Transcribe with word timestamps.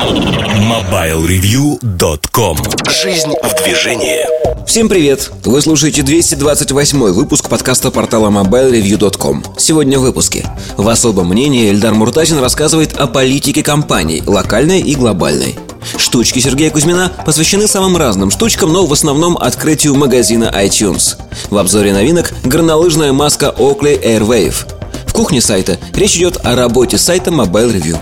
MobileReview.com 0.00 2.56
Жизнь 2.88 3.34
в 3.42 3.54
движении 3.62 4.24
Всем 4.66 4.88
привет! 4.88 5.30
Вы 5.44 5.60
слушаете 5.60 6.00
228 6.00 7.12
выпуск 7.12 7.50
подкаста 7.50 7.90
портала 7.90 8.30
MobileReview.com 8.30 9.44
Сегодня 9.58 9.98
в 9.98 10.02
выпуске 10.02 10.46
В 10.78 10.88
особом 10.88 11.28
мнении 11.28 11.70
Эльдар 11.70 11.92
Муртазин 11.92 12.38
рассказывает 12.38 12.94
о 12.94 13.08
политике 13.08 13.62
компаний, 13.62 14.22
локальной 14.26 14.80
и 14.80 14.94
глобальной 14.94 15.58
Штучки 15.98 16.38
Сергея 16.38 16.70
Кузьмина 16.70 17.12
посвящены 17.26 17.66
самым 17.66 17.98
разным 17.98 18.30
штучкам, 18.30 18.72
но 18.72 18.86
в 18.86 18.92
основном 18.94 19.36
открытию 19.36 19.94
магазина 19.94 20.50
iTunes. 20.56 21.18
В 21.50 21.58
обзоре 21.58 21.92
новинок 21.92 22.32
горнолыжная 22.44 23.12
маска 23.12 23.54
Oakley 23.58 24.02
Airwave. 24.02 24.79
В 25.10 25.12
кухне 25.12 25.40
сайта 25.40 25.76
речь 25.92 26.14
идет 26.16 26.38
о 26.44 26.54
работе 26.54 26.96
сайта 26.96 27.32
Mobile 27.32 27.74
Review. 27.74 27.98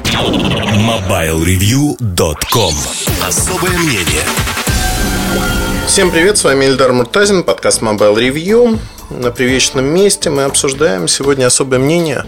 MobileReview.com 0.76 2.74
Особое 3.26 3.78
мнение 3.78 4.24
Всем 5.86 6.10
привет, 6.10 6.36
с 6.36 6.44
вами 6.44 6.66
Эльдар 6.66 6.92
Муртазин, 6.92 7.44
подкаст 7.44 7.80
Mobile 7.80 8.14
Review. 8.14 8.78
На 9.08 9.30
привечном 9.30 9.86
месте 9.86 10.28
мы 10.28 10.42
обсуждаем 10.42 11.08
сегодня 11.08 11.46
особое 11.46 11.78
мнение. 11.78 12.24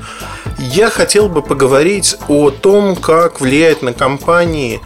Я 0.59 0.89
хотел 0.89 1.29
бы 1.29 1.43
поговорить 1.43 2.17
о 2.29 2.49
том, 2.49 2.97
как 2.97 3.43
влияет 3.43 3.83
на 3.83 3.93
компании 3.93 4.81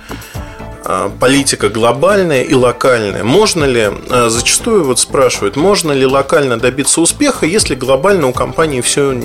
политика 1.20 1.68
глобальная 1.68 2.42
и 2.42 2.54
локальная. 2.54 3.24
Можно 3.24 3.64
ли, 3.64 3.90
а, 4.10 4.28
зачастую 4.28 4.84
вот 4.84 4.98
спрашивают, 4.98 5.56
можно 5.56 5.92
ли 5.92 6.06
локально 6.06 6.58
добиться 6.58 7.00
успеха, 7.00 7.46
если 7.46 7.74
глобально 7.74 8.28
у 8.28 8.32
компании 8.32 8.80
все 8.80 9.18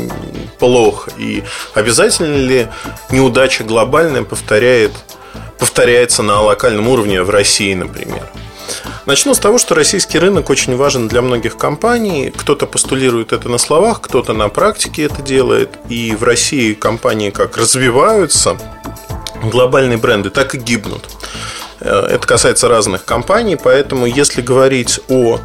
плохо? 0.58 1.12
И 1.18 1.44
обязательно 1.73 2.35
ли 2.35 2.68
неудача 3.09 3.63
глобальная 3.63 4.23
повторяет, 4.23 4.91
повторяется 5.58 6.23
на 6.23 6.41
локальном 6.41 6.88
уровне 6.88 7.22
в 7.23 7.30
России, 7.30 7.73
например? 7.73 8.30
Начну 9.05 9.34
с 9.34 9.40
того, 9.40 9.57
что 9.57 9.76
российский 9.76 10.20
рынок 10.20 10.49
очень 10.49 10.76
важен 10.76 11.07
для 11.07 11.21
многих 11.21 11.57
компаний. 11.57 12.32
Кто-то 12.35 12.68
постулирует 12.68 13.34
это 13.34 13.49
на 13.49 13.57
словах, 13.57 14.01
кто-то 14.01 14.34
на 14.34 14.49
практике 14.49 15.04
это 15.04 15.21
делает. 15.21 15.71
И 15.90 16.16
в 16.16 16.23
России 16.23 16.73
компании 16.73 17.32
как 17.32 17.57
развиваются, 17.57 18.57
глобальные 19.43 19.98
бренды, 19.98 20.29
так 20.29 20.55
и 20.55 20.57
гибнут. 20.57 21.09
Э, 21.79 22.07
это 22.09 22.27
касается 22.27 22.68
разных 22.68 23.05
компаний, 23.05 23.55
поэтому 23.55 24.05
если 24.05 24.41
говорить 24.41 24.99
о 25.09 25.40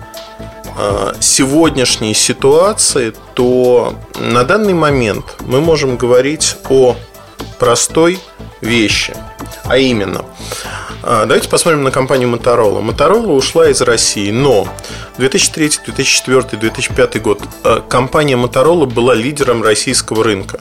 э, 0.77 1.12
сегодняшней 1.20 2.15
ситуации, 2.15 3.15
то 3.34 3.95
на 4.19 4.45
данный 4.45 4.75
момент 4.75 5.37
мы 5.41 5.61
можем 5.61 5.97
говорить 5.97 6.56
о 6.69 6.97
простой 7.59 8.19
вещи. 8.61 9.15
А 9.65 9.78
именно, 9.78 10.25
э, 11.03 11.25
давайте 11.27 11.48
посмотрим 11.48 11.84
на 11.84 11.91
компанию 11.91 12.28
Motorola. 12.28 12.83
Motorola 12.83 13.33
ушла 13.33 13.69
из 13.69 13.81
России, 13.81 14.31
но 14.31 14.69
2003, 15.19 15.81
2004, 15.87 16.59
2005 16.59 17.22
год 17.22 17.41
компания 17.89 18.37
Motorola 18.37 18.87
была 18.87 19.15
лидером 19.15 19.62
российского 19.62 20.25
рынка. 20.25 20.61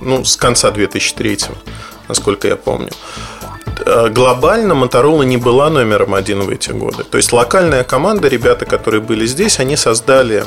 Ну, 0.00 0.24
с 0.24 0.36
конца 0.36 0.70
2003, 0.70 1.38
насколько 2.10 2.48
я 2.48 2.56
помню. 2.56 2.90
Э, 3.86 4.08
глобально 4.08 4.72
Motorola 4.74 5.24
не 5.24 5.36
была 5.36 5.70
номером 5.70 6.14
один 6.14 6.40
в 6.42 6.50
эти 6.50 6.70
годы. 6.72 7.04
То 7.04 7.16
есть 7.16 7.32
локальная 7.32 7.84
команда, 7.84 8.28
ребята, 8.28 8.66
которые 8.66 9.00
были 9.00 9.26
здесь, 9.26 9.60
они 9.60 9.76
создали 9.76 10.44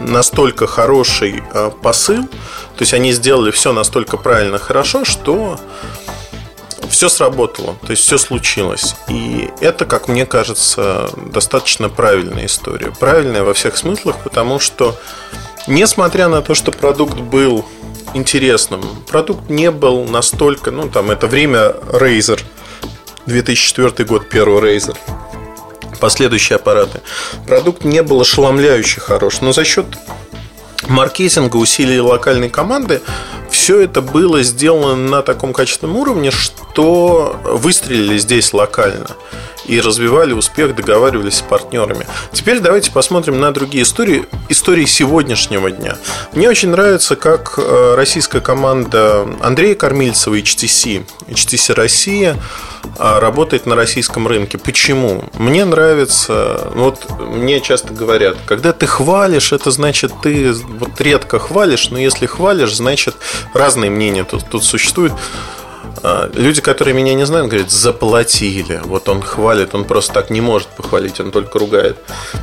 настолько 0.00 0.66
хороший 0.66 1.42
э, 1.52 1.70
посыл, 1.82 2.24
то 2.26 2.80
есть 2.80 2.94
они 2.94 3.12
сделали 3.12 3.50
все 3.50 3.72
настолько 3.72 4.16
правильно 4.16 4.58
хорошо, 4.58 5.04
что 5.04 5.58
все 6.88 7.08
сработало, 7.08 7.76
то 7.86 7.90
есть 7.90 8.02
все 8.02 8.18
случилось. 8.18 8.94
И 9.08 9.50
это, 9.60 9.86
как 9.86 10.08
мне 10.08 10.26
кажется, 10.26 11.10
достаточно 11.16 11.88
правильная 11.88 12.46
история. 12.46 12.92
Правильная 13.00 13.42
во 13.42 13.54
всех 13.54 13.76
смыслах, 13.76 14.16
потому 14.22 14.60
что, 14.60 14.94
несмотря 15.66 16.28
на 16.28 16.42
то, 16.42 16.54
что 16.54 16.70
продукт 16.70 17.18
был 17.18 17.64
интересным. 18.16 18.82
Продукт 19.06 19.48
не 19.48 19.70
был 19.70 20.04
настолько, 20.04 20.70
ну 20.70 20.88
там 20.88 21.10
это 21.10 21.26
время 21.26 21.74
Razer, 21.92 22.40
2004 23.26 24.04
год, 24.08 24.28
первый 24.28 24.76
Razer, 24.76 24.96
последующие 26.00 26.56
аппараты. 26.56 27.00
Продукт 27.46 27.84
не 27.84 28.02
был 28.02 28.20
ошеломляюще 28.20 29.00
хорош, 29.00 29.40
но 29.40 29.52
за 29.52 29.64
счет 29.64 29.86
маркетинга, 30.88 31.56
усилий 31.56 32.00
локальной 32.00 32.50
команды, 32.50 33.02
все 33.50 33.80
это 33.80 34.00
было 34.00 34.42
сделано 34.42 34.96
на 34.96 35.22
таком 35.22 35.52
качественном 35.52 35.96
уровне, 35.96 36.30
что 36.30 37.36
выстрелили 37.44 38.18
здесь 38.18 38.52
локально 38.52 39.08
и 39.66 39.80
развивали 39.80 40.32
успех, 40.32 40.74
договаривались 40.74 41.34
с 41.34 41.42
партнерами. 41.42 42.06
Теперь 42.32 42.60
давайте 42.60 42.90
посмотрим 42.90 43.40
на 43.40 43.52
другие 43.52 43.82
истории, 43.82 44.24
истории 44.48 44.84
сегодняшнего 44.84 45.70
дня. 45.70 45.96
Мне 46.32 46.48
очень 46.48 46.70
нравится, 46.70 47.16
как 47.16 47.54
э, 47.58 47.94
российская 47.96 48.40
команда 48.40 49.26
Андрея 49.40 49.74
Кормильцева 49.74 50.38
HTC, 50.38 51.04
HTC 51.28 51.74
Россия, 51.74 52.36
э, 52.98 53.18
работает 53.18 53.66
на 53.66 53.74
российском 53.74 54.26
рынке. 54.28 54.58
Почему? 54.58 55.24
Мне 55.34 55.64
нравится, 55.64 56.70
вот 56.74 57.06
мне 57.18 57.60
часто 57.60 57.92
говорят, 57.92 58.36
когда 58.46 58.72
ты 58.72 58.86
хвалишь, 58.86 59.52
это 59.52 59.70
значит 59.70 60.12
ты 60.22 60.52
вот 60.52 61.00
редко 61.00 61.38
хвалишь, 61.38 61.90
но 61.90 61.98
если 61.98 62.26
хвалишь, 62.26 62.74
значит 62.74 63.16
разные 63.52 63.90
мнения 63.90 64.24
тут, 64.24 64.48
тут 64.48 64.64
существуют. 64.64 65.12
А, 66.08 66.30
люди, 66.34 66.60
которые 66.60 66.94
меня 66.94 67.14
не 67.14 67.26
знают, 67.26 67.48
говорят, 67.48 67.72
заплатили. 67.72 68.80
Вот 68.84 69.08
он 69.08 69.20
хвалит, 69.22 69.74
он 69.74 69.84
просто 69.84 70.12
так 70.12 70.30
не 70.30 70.40
может 70.40 70.68
похвалить, 70.68 71.18
он 71.18 71.32
только 71.32 71.58
ругает. 71.58 71.96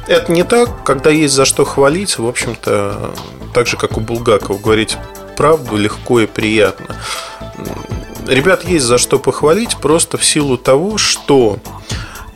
Это 0.06 0.30
не 0.34 0.44
так, 0.44 0.84
когда 0.84 1.10
есть 1.10 1.34
за 1.34 1.46
что 1.46 1.64
хвалить, 1.64 2.18
в 2.18 2.28
общем-то, 2.28 3.16
так 3.54 3.68
же, 3.68 3.78
как 3.78 3.98
у 3.98 4.02
Булгакова, 4.02 4.58
говорить 4.58 4.98
правду 5.38 5.78
легко 5.78 6.20
и 6.20 6.26
приятно. 6.26 6.98
Ребят, 8.28 8.66
есть 8.66 8.84
за 8.84 8.98
что 8.98 9.18
похвалить 9.18 9.78
просто 9.78 10.18
в 10.18 10.26
силу 10.26 10.58
того, 10.58 10.98
что 10.98 11.58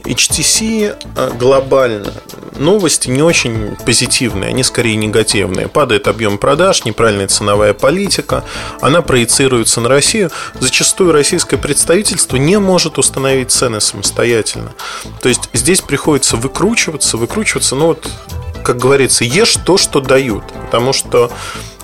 HTC 0.06 0.96
а, 1.18 1.32
глобально 1.32 2.14
новости 2.60 3.10
не 3.10 3.22
очень 3.22 3.76
позитивные, 3.86 4.50
они 4.50 4.64
скорее 4.64 4.96
негативные. 4.96 5.68
Падает 5.68 6.08
объем 6.08 6.38
продаж, 6.38 6.86
неправильная 6.86 7.28
ценовая 7.28 7.74
политика, 7.74 8.44
она 8.82 9.02
проецируется 9.02 9.82
на 9.82 9.90
Россию. 9.90 10.32
Зачастую 10.60 11.12
российское 11.12 11.58
представительство 11.58 12.38
не 12.38 12.58
может 12.60 12.98
установить 12.98 13.52
цены 13.52 13.82
самостоятельно. 13.82 14.74
То 15.22 15.30
есть 15.30 15.50
здесь 15.54 15.82
приходится 15.82 16.38
выкручиваться, 16.38 17.18
выкручиваться, 17.18 17.76
ну 17.76 17.88
вот, 17.88 18.08
как 18.64 18.78
говорится, 18.78 19.24
ешь 19.24 19.58
то, 19.66 19.78
что 19.78 20.02
дают. 20.02 20.44
Потому 20.66 20.94
что 20.94 21.32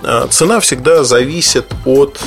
а, 0.03 0.27
цена 0.27 0.59
всегда 0.59 1.03
зависит 1.03 1.65
от 1.85 2.19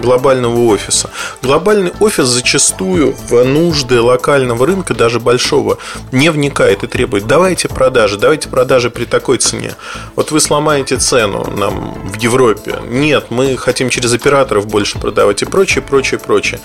глобального 0.00 0.58
офиса. 0.66 1.10
Глобальный 1.42 1.92
офис 2.00 2.24
зачастую 2.24 3.14
в 3.28 3.44
нужды 3.44 4.00
локального 4.00 4.66
рынка, 4.66 4.94
даже 4.94 5.20
большого, 5.20 5.78
не 6.12 6.30
вникает 6.30 6.82
и 6.82 6.86
требует 6.86 7.26
давайте 7.26 7.68
продажи, 7.68 8.16
давайте 8.18 8.48
продажи 8.48 8.90
при 8.90 9.04
такой 9.04 9.38
цене. 9.38 9.74
Вот 10.14 10.30
вы 10.30 10.40
сломаете 10.40 10.96
цену 10.96 11.50
нам 11.56 11.94
в 12.12 12.16
Европе. 12.16 12.76
Нет, 12.88 13.26
мы 13.30 13.56
хотим 13.56 13.90
через 13.90 14.12
операторов 14.12 14.66
больше 14.66 14.98
продавать 14.98 15.42
и 15.42 15.44
прочее, 15.44 15.82
прочее, 15.82 16.18
прочее. 16.18 16.60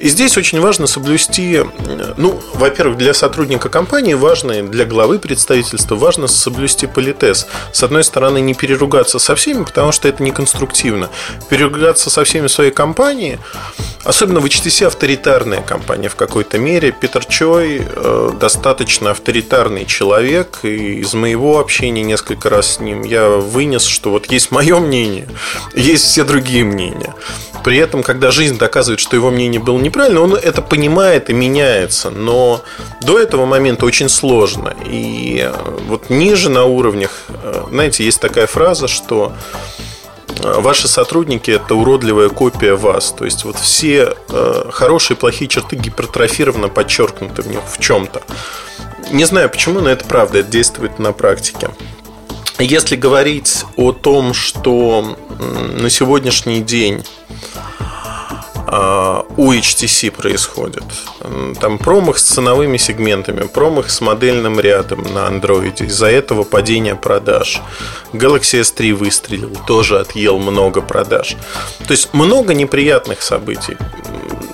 И 0.00 0.08
здесь 0.08 0.38
очень 0.38 0.60
важно 0.60 0.86
соблюсти, 0.86 1.60
ну, 2.16 2.40
во-первых, 2.54 2.96
для 2.96 3.12
сотрудника 3.12 3.68
компании 3.68 4.14
важно, 4.14 4.62
для 4.62 4.86
главы 4.86 5.18
представительства 5.18 5.94
важно 5.94 6.26
соблюсти 6.26 6.86
политез. 6.86 7.46
С 7.70 7.82
одной 7.82 8.02
стороны, 8.02 8.40
не 8.40 8.54
переругаться 8.54 9.18
со 9.18 9.34
всеми, 9.34 9.62
потому 9.62 9.92
что 9.92 10.08
это 10.08 10.22
неконструктивно. 10.22 11.10
Переругаться 11.50 12.08
со 12.08 12.24
всеми 12.24 12.46
своей 12.46 12.70
компании, 12.70 13.38
особенно 14.02 14.40
в 14.40 14.46
HTC 14.46 14.86
авторитарная 14.86 15.60
компания 15.60 16.08
в 16.08 16.16
какой-то 16.16 16.56
мере. 16.56 16.92
Питер 16.92 17.26
Чой 17.26 17.82
э, 17.84 18.30
достаточно 18.40 19.10
авторитарный 19.10 19.84
человек, 19.84 20.60
и 20.62 21.00
из 21.00 21.12
моего 21.12 21.60
общения 21.60 22.02
несколько 22.02 22.48
раз 22.48 22.76
с 22.76 22.80
ним 22.80 23.02
я 23.02 23.28
вынес, 23.28 23.84
что 23.84 24.12
вот 24.12 24.32
есть 24.32 24.50
мое 24.50 24.78
мнение, 24.80 25.28
есть 25.74 26.06
все 26.06 26.24
другие 26.24 26.64
мнения. 26.64 27.14
При 27.62 27.76
этом, 27.76 28.02
когда 28.02 28.30
жизнь 28.30 28.56
доказывает, 28.58 29.00
что 29.00 29.16
его 29.16 29.30
мнение 29.30 29.60
было 29.60 29.78
неправильно, 29.90 30.20
он 30.20 30.34
это 30.34 30.62
понимает 30.62 31.30
и 31.30 31.32
меняется. 31.32 32.10
Но 32.10 32.62
до 33.02 33.18
этого 33.18 33.44
момента 33.44 33.86
очень 33.86 34.08
сложно. 34.08 34.74
И 34.86 35.40
э, 35.42 35.78
вот 35.88 36.10
ниже 36.10 36.48
на 36.48 36.64
уровнях, 36.64 37.10
э, 37.28 37.64
знаете, 37.70 38.04
есть 38.04 38.20
такая 38.20 38.46
фраза, 38.46 38.86
что 38.88 39.32
ваши 40.42 40.88
сотрудники 40.88 41.50
это 41.50 41.74
уродливая 41.74 42.28
копия 42.28 42.74
вас. 42.74 43.12
То 43.12 43.24
есть 43.24 43.44
вот 43.44 43.56
все 43.56 44.14
э, 44.28 44.64
хорошие 44.72 45.16
и 45.16 45.20
плохие 45.20 45.48
черты 45.48 45.76
гипертрофированно 45.76 46.68
подчеркнуты 46.68 47.42
в 47.42 47.48
них 47.48 47.60
в 47.68 47.80
чем-то. 47.80 48.22
Не 49.10 49.24
знаю 49.24 49.50
почему, 49.50 49.80
но 49.80 49.90
это 49.90 50.04
правда, 50.04 50.38
это 50.38 50.48
действует 50.48 50.98
на 51.00 51.12
практике. 51.12 51.68
Если 52.58 52.94
говорить 52.94 53.64
о 53.76 53.92
том, 53.92 54.34
что 54.34 55.16
на 55.80 55.90
сегодняшний 55.90 56.60
день 56.60 57.02
у 58.70 59.52
HTC 59.52 60.12
происходит. 60.12 60.84
Там 61.60 61.78
промах 61.78 62.18
с 62.18 62.22
ценовыми 62.22 62.76
сегментами, 62.76 63.46
промах 63.46 63.90
с 63.90 64.00
модельным 64.00 64.60
рядом 64.60 65.02
на 65.12 65.28
Android. 65.28 65.84
Из-за 65.86 66.06
этого 66.06 66.44
падение 66.44 66.94
продаж. 66.94 67.60
Galaxy 68.12 68.60
S3 68.60 68.94
выстрелил, 68.94 69.56
тоже 69.66 69.98
отъел 69.98 70.38
много 70.38 70.82
продаж. 70.82 71.36
То 71.86 71.90
есть 71.92 72.14
много 72.14 72.54
неприятных 72.54 73.22
событий. 73.22 73.76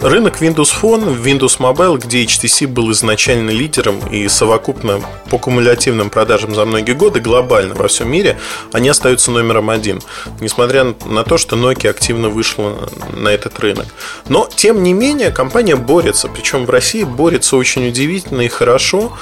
Рынок 0.00 0.42
Windows 0.42 0.72
Phone, 0.80 1.22
Windows 1.22 1.58
Mobile, 1.58 1.98
где 1.98 2.22
HTC 2.24 2.66
был 2.66 2.92
изначально 2.92 3.50
лидером 3.50 3.98
и 4.08 4.28
совокупно 4.28 5.00
по 5.30 5.38
кумулятивным 5.38 6.10
продажам 6.10 6.54
за 6.54 6.66
многие 6.66 6.92
годы 6.92 7.20
глобально 7.20 7.74
во 7.74 7.88
всем 7.88 8.10
мире, 8.10 8.38
они 8.72 8.90
остаются 8.90 9.30
номером 9.30 9.70
один. 9.70 10.02
Несмотря 10.40 10.94
на 11.06 11.24
то, 11.24 11.38
что 11.38 11.56
Nokia 11.56 11.88
активно 11.88 12.28
вышла 12.28 12.88
на 13.14 13.28
этот 13.28 13.58
рынок. 13.58 13.86
Но, 14.28 14.48
тем 14.54 14.82
не 14.82 14.92
менее, 14.92 15.30
компания 15.30 15.76
борется. 15.76 16.28
Причем 16.28 16.66
в 16.66 16.70
России 16.70 17.04
борется 17.04 17.56
очень 17.56 17.88
удивительно 17.88 18.42
и 18.42 18.48
хорошо. 18.48 19.16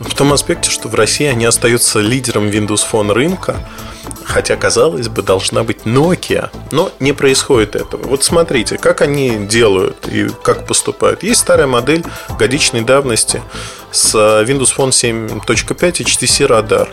В 0.00 0.14
том 0.14 0.32
аспекте, 0.32 0.70
что 0.70 0.88
в 0.88 0.94
России 0.94 1.26
они 1.26 1.44
остаются 1.44 2.00
лидером 2.00 2.48
Windows 2.48 2.82
Phone 2.90 3.12
рынка. 3.12 3.56
Хотя, 4.24 4.56
казалось 4.56 5.08
бы, 5.08 5.22
должна 5.22 5.62
быть 5.62 5.82
Nokia, 5.84 6.50
но 6.72 6.90
не 6.98 7.12
происходит 7.12 7.76
этого. 7.76 8.02
Вот 8.08 8.24
смотрите, 8.24 8.78
как 8.78 9.02
они 9.02 9.46
делают 9.46 10.08
и 10.08 10.28
как 10.42 10.66
поступают. 10.66 11.22
Есть 11.22 11.40
старая 11.40 11.66
модель 11.66 12.04
годичной 12.38 12.80
давности 12.80 13.42
с 13.92 14.14
Windows 14.14 14.74
Phone 14.76 14.90
7.5 14.90 15.44
HTC 15.76 16.48
Radar. 16.48 16.88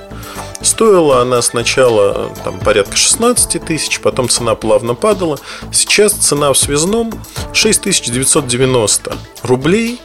Стоила 0.62 1.22
она 1.22 1.42
сначала 1.42 2.32
там, 2.44 2.60
порядка 2.60 2.96
16 2.96 3.64
тысяч, 3.64 4.00
потом 4.00 4.30
цена 4.30 4.56
плавно 4.56 4.96
падала. 4.96 5.40
Сейчас 5.72 6.14
цена 6.14 6.54
в 6.54 6.58
связном 6.58 7.12
6990 7.54 9.18
рублей. 9.44 10.00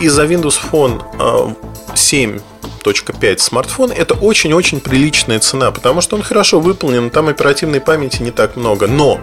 И 0.00 0.08
за 0.08 0.24
Windows 0.24 0.58
Phone 0.70 1.56
7 1.94 2.40
а, 2.84 3.12
5 3.12 3.40
смартфон 3.40 3.92
это 3.92 4.14
очень-очень 4.14 4.80
приличная 4.80 5.38
цена, 5.38 5.70
потому 5.70 6.00
что 6.00 6.16
он 6.16 6.22
хорошо 6.22 6.60
выполнен, 6.60 7.10
там 7.10 7.28
оперативной 7.28 7.80
памяти 7.80 8.22
не 8.22 8.30
так 8.30 8.56
много. 8.56 8.86
Но 8.86 9.20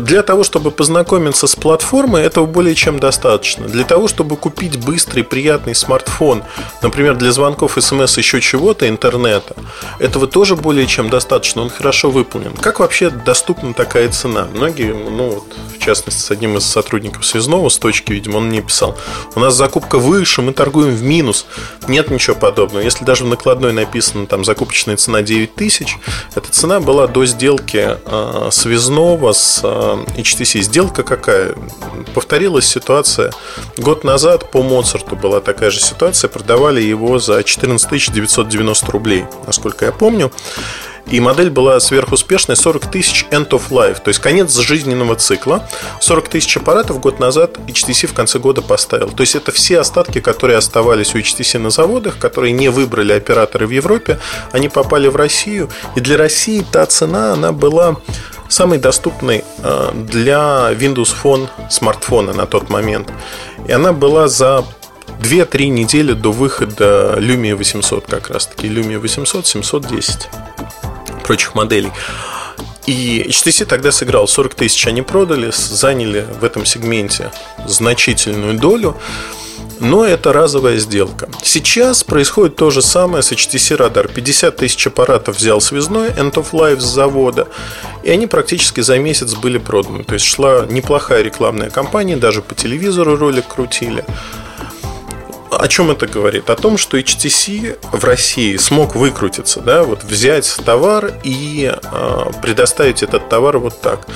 для 0.00 0.22
того, 0.22 0.44
чтобы 0.44 0.70
познакомиться 0.70 1.46
с 1.46 1.56
платформой, 1.56 2.22
этого 2.22 2.46
более 2.46 2.74
чем 2.74 2.98
достаточно. 2.98 3.66
Для 3.66 3.84
того, 3.84 4.08
чтобы 4.08 4.36
купить 4.36 4.84
быстрый, 4.84 5.22
приятный 5.22 5.74
смартфон, 5.74 6.42
например, 6.82 7.16
для 7.16 7.32
звонков, 7.32 7.76
смс, 7.78 8.18
еще 8.18 8.40
чего-то, 8.40 8.88
интернета, 8.88 9.54
этого 9.98 10.26
тоже 10.26 10.56
более 10.56 10.86
чем 10.86 11.10
достаточно. 11.10 11.62
Он 11.62 11.70
хорошо 11.70 12.10
выполнен. 12.10 12.54
Как 12.56 12.80
вообще 12.80 13.10
доступна 13.10 13.74
такая 13.74 14.10
цена? 14.10 14.48
Многие, 14.52 14.92
ну 14.92 15.30
вот, 15.30 15.44
в 15.74 15.82
частности, 15.82 16.20
с 16.20 16.30
одним 16.30 16.56
из 16.56 16.64
сотрудников 16.64 17.24
связного 17.26 17.68
с 17.68 17.78
точки, 17.78 18.12
видимо, 18.12 18.38
он 18.38 18.48
мне 18.48 18.62
писал, 18.62 18.96
у 19.34 19.40
нас 19.40 19.54
закупка 19.54 19.98
выше, 19.98 20.42
мы 20.42 20.52
торгуем 20.52 20.94
в 20.94 21.02
минус. 21.02 21.46
Нет 21.88 22.10
ничего 22.10 22.36
подобного. 22.36 22.82
Если 22.82 23.04
даже 23.04 23.24
в 23.24 23.28
накладной 23.28 23.72
написано 23.72 24.26
там 24.26 24.44
закупочная 24.44 24.96
цена 24.96 25.22
9 25.22 25.54
тысяч, 25.54 25.96
эта 26.34 26.50
цена 26.50 26.80
была 26.80 27.06
до 27.06 27.24
сделки 27.26 27.96
э, 28.04 28.48
связного 28.50 29.32
с 29.32 29.60
э, 29.62 29.85
HTC. 29.94 30.60
Сделка 30.60 31.02
какая? 31.02 31.54
Повторилась 32.14 32.66
ситуация 32.66 33.32
год 33.76 34.04
назад 34.04 34.50
по 34.50 34.62
Моцарту 34.62 35.16
была 35.16 35.40
такая 35.40 35.70
же 35.70 35.80
ситуация. 35.80 36.28
Продавали 36.28 36.80
его 36.80 37.18
за 37.18 37.42
14 37.42 38.12
990 38.12 38.92
рублей, 38.92 39.24
насколько 39.46 39.84
я 39.84 39.92
помню. 39.92 40.30
И 41.10 41.20
модель 41.20 41.50
была 41.50 41.78
сверхуспешная 41.78 42.56
40 42.56 42.90
тысяч 42.90 43.26
end 43.30 43.50
of 43.50 43.68
life, 43.70 44.02
то 44.02 44.08
есть 44.08 44.18
конец 44.18 44.56
жизненного 44.58 45.14
цикла. 45.14 45.68
40 46.00 46.28
тысяч 46.28 46.56
аппаратов 46.56 46.98
год 46.98 47.20
назад 47.20 47.58
HTC 47.68 48.08
в 48.08 48.12
конце 48.12 48.40
года 48.40 48.60
поставил. 48.60 49.10
То 49.10 49.20
есть 49.20 49.36
это 49.36 49.52
все 49.52 49.78
остатки, 49.78 50.20
которые 50.20 50.58
оставались 50.58 51.14
у 51.14 51.18
HTC 51.18 51.58
на 51.58 51.70
заводах, 51.70 52.18
которые 52.18 52.52
не 52.52 52.70
выбрали 52.70 53.12
операторы 53.12 53.68
в 53.68 53.70
Европе, 53.70 54.18
они 54.50 54.68
попали 54.68 55.06
в 55.06 55.14
Россию. 55.14 55.70
И 55.94 56.00
для 56.00 56.16
России 56.16 56.66
та 56.72 56.86
цена, 56.86 57.34
она 57.34 57.52
была 57.52 57.96
самый 58.48 58.78
доступный 58.78 59.44
э, 59.58 59.90
для 59.94 60.70
Windows 60.72 61.14
Phone 61.22 61.48
смартфона 61.70 62.32
на 62.32 62.46
тот 62.46 62.70
момент. 62.70 63.12
И 63.66 63.72
она 63.72 63.92
была 63.92 64.28
за 64.28 64.64
2-3 65.20 65.68
недели 65.68 66.12
до 66.12 66.32
выхода 66.32 67.16
Lumia 67.18 67.54
800 67.54 68.06
как 68.06 68.30
раз 68.30 68.46
таки. 68.46 68.68
Lumia 68.68 68.98
800, 68.98 69.46
710 69.46 70.28
прочих 71.22 71.54
моделей. 71.54 71.92
И 72.86 73.26
HTC 73.28 73.64
тогда 73.64 73.90
сыграл 73.90 74.28
40 74.28 74.54
тысяч, 74.54 74.86
они 74.86 75.02
продали, 75.02 75.50
заняли 75.50 76.24
в 76.40 76.44
этом 76.44 76.64
сегменте 76.64 77.32
значительную 77.66 78.54
долю. 78.58 78.96
Но 79.80 80.04
это 80.04 80.32
разовая 80.32 80.78
сделка. 80.78 81.28
Сейчас 81.42 82.02
происходит 82.02 82.56
то 82.56 82.70
же 82.70 82.82
самое 82.82 83.22
с 83.22 83.32
HTC 83.32 83.76
Radar. 83.76 84.12
50 84.12 84.56
тысяч 84.56 84.86
аппаратов 84.86 85.36
взял 85.36 85.60
связной 85.60 86.08
End 86.10 86.32
of 86.34 86.52
Life 86.52 86.80
с 86.80 86.84
завода, 86.84 87.48
и 88.02 88.10
они 88.10 88.26
практически 88.26 88.80
за 88.80 88.98
месяц 88.98 89.34
были 89.34 89.58
проданы. 89.58 90.04
То 90.04 90.14
есть 90.14 90.24
шла 90.24 90.66
неплохая 90.68 91.22
рекламная 91.22 91.70
кампания, 91.70 92.16
даже 92.16 92.42
по 92.42 92.54
телевизору 92.54 93.16
ролик 93.16 93.46
крутили. 93.48 94.04
О 95.50 95.68
чем 95.68 95.90
это 95.90 96.06
говорит? 96.06 96.50
О 96.50 96.56
том, 96.56 96.76
что 96.76 96.98
HTC 96.98 97.78
в 97.92 98.04
России 98.04 98.56
смог 98.56 98.94
выкрутиться, 98.94 99.60
да, 99.60 99.84
вот 99.84 100.04
взять 100.04 100.56
товар 100.64 101.12
и 101.24 101.72
э, 101.72 102.24
предоставить 102.42 103.02
этот 103.02 103.28
товар 103.28 103.58
вот 103.58 103.80
так 103.80 104.06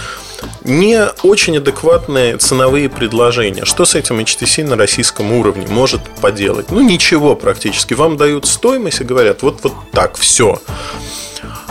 не 0.65 1.07
очень 1.23 1.57
адекватные 1.59 2.37
ценовые 2.37 2.89
предложения. 2.89 3.65
Что 3.65 3.85
с 3.85 3.95
этим 3.95 4.19
HTC 4.19 4.65
на 4.65 4.77
российском 4.77 5.33
уровне 5.33 5.67
может 5.69 6.03
поделать? 6.21 6.71
Ну, 6.71 6.81
ничего 6.81 7.35
практически. 7.35 7.95
Вам 7.95 8.17
дают 8.17 8.47
стоимость 8.47 9.01
и 9.01 9.05
говорят, 9.05 9.43
вот, 9.43 9.61
вот 9.63 9.73
так, 9.93 10.17
все. 10.17 10.61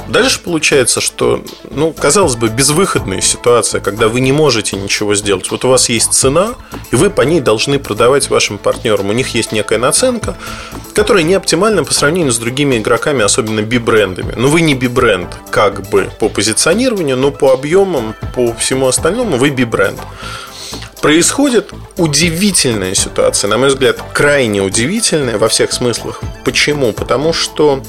Дальше 0.09 0.39
получается, 0.39 1.01
что, 1.01 1.44
ну, 1.69 1.94
казалось 1.94 2.35
бы, 2.35 2.50
безвыходная 2.50 3.21
ситуация, 3.21 3.79
когда 3.79 4.07
вы 4.07 4.21
не 4.21 4.31
можете 4.31 4.75
ничего 4.75 5.13
сделать. 5.13 5.51
Вот 5.51 5.63
у 5.65 5.69
вас 5.69 5.88
есть 5.89 6.13
цена, 6.13 6.56
и 6.91 6.95
вы 6.95 7.11
по 7.11 7.21
ней 7.21 7.41
должны 7.41 7.77
продавать 7.77 8.29
вашим 8.31 8.57
партнерам. 8.57 9.09
У 9.09 9.13
них 9.13 9.35
есть 9.35 9.51
некая 9.51 9.77
наценка, 9.77 10.35
которая 10.95 11.23
не 11.23 11.35
оптимальна 11.35 11.83
по 11.83 11.94
сравнению 11.94 12.31
с 12.31 12.39
другими 12.39 12.77
игроками, 12.77 13.23
особенно 13.23 13.61
би-брендами. 13.61 14.33
Но 14.35 14.47
вы 14.47 14.61
не 14.61 14.73
би-бренд, 14.73 15.29
как 15.51 15.88
бы 15.89 16.09
по 16.19 16.27
позиционированию, 16.27 17.15
но 17.15 17.29
по 17.29 17.53
объемам, 17.53 18.15
по 18.33 18.51
всему 18.53 18.88
остальному 18.88 19.38
вы 19.38 19.51
би-бренд 19.51 20.00
происходит 21.01 21.71
удивительная 21.97 22.94
ситуация, 22.94 23.47
на 23.47 23.57
мой 23.57 23.69
взгляд, 23.69 24.01
крайне 24.13 24.61
удивительная 24.61 25.37
во 25.37 25.47
всех 25.47 25.71
смыслах. 25.71 26.21
Почему? 26.44 26.94
Потому 26.94 27.31
что 27.31 27.81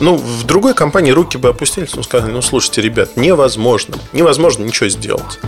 ну, 0.00 0.16
в 0.16 0.44
другой 0.44 0.74
компании 0.74 1.10
руки 1.10 1.36
бы 1.36 1.48
опустились, 1.48 1.94
ну, 1.94 2.02
сказали, 2.02 2.32
ну, 2.32 2.42
слушайте, 2.42 2.80
ребят, 2.80 3.16
невозможно, 3.16 3.96
невозможно 4.12 4.64
ничего 4.64 4.88
сделать. 4.88 5.38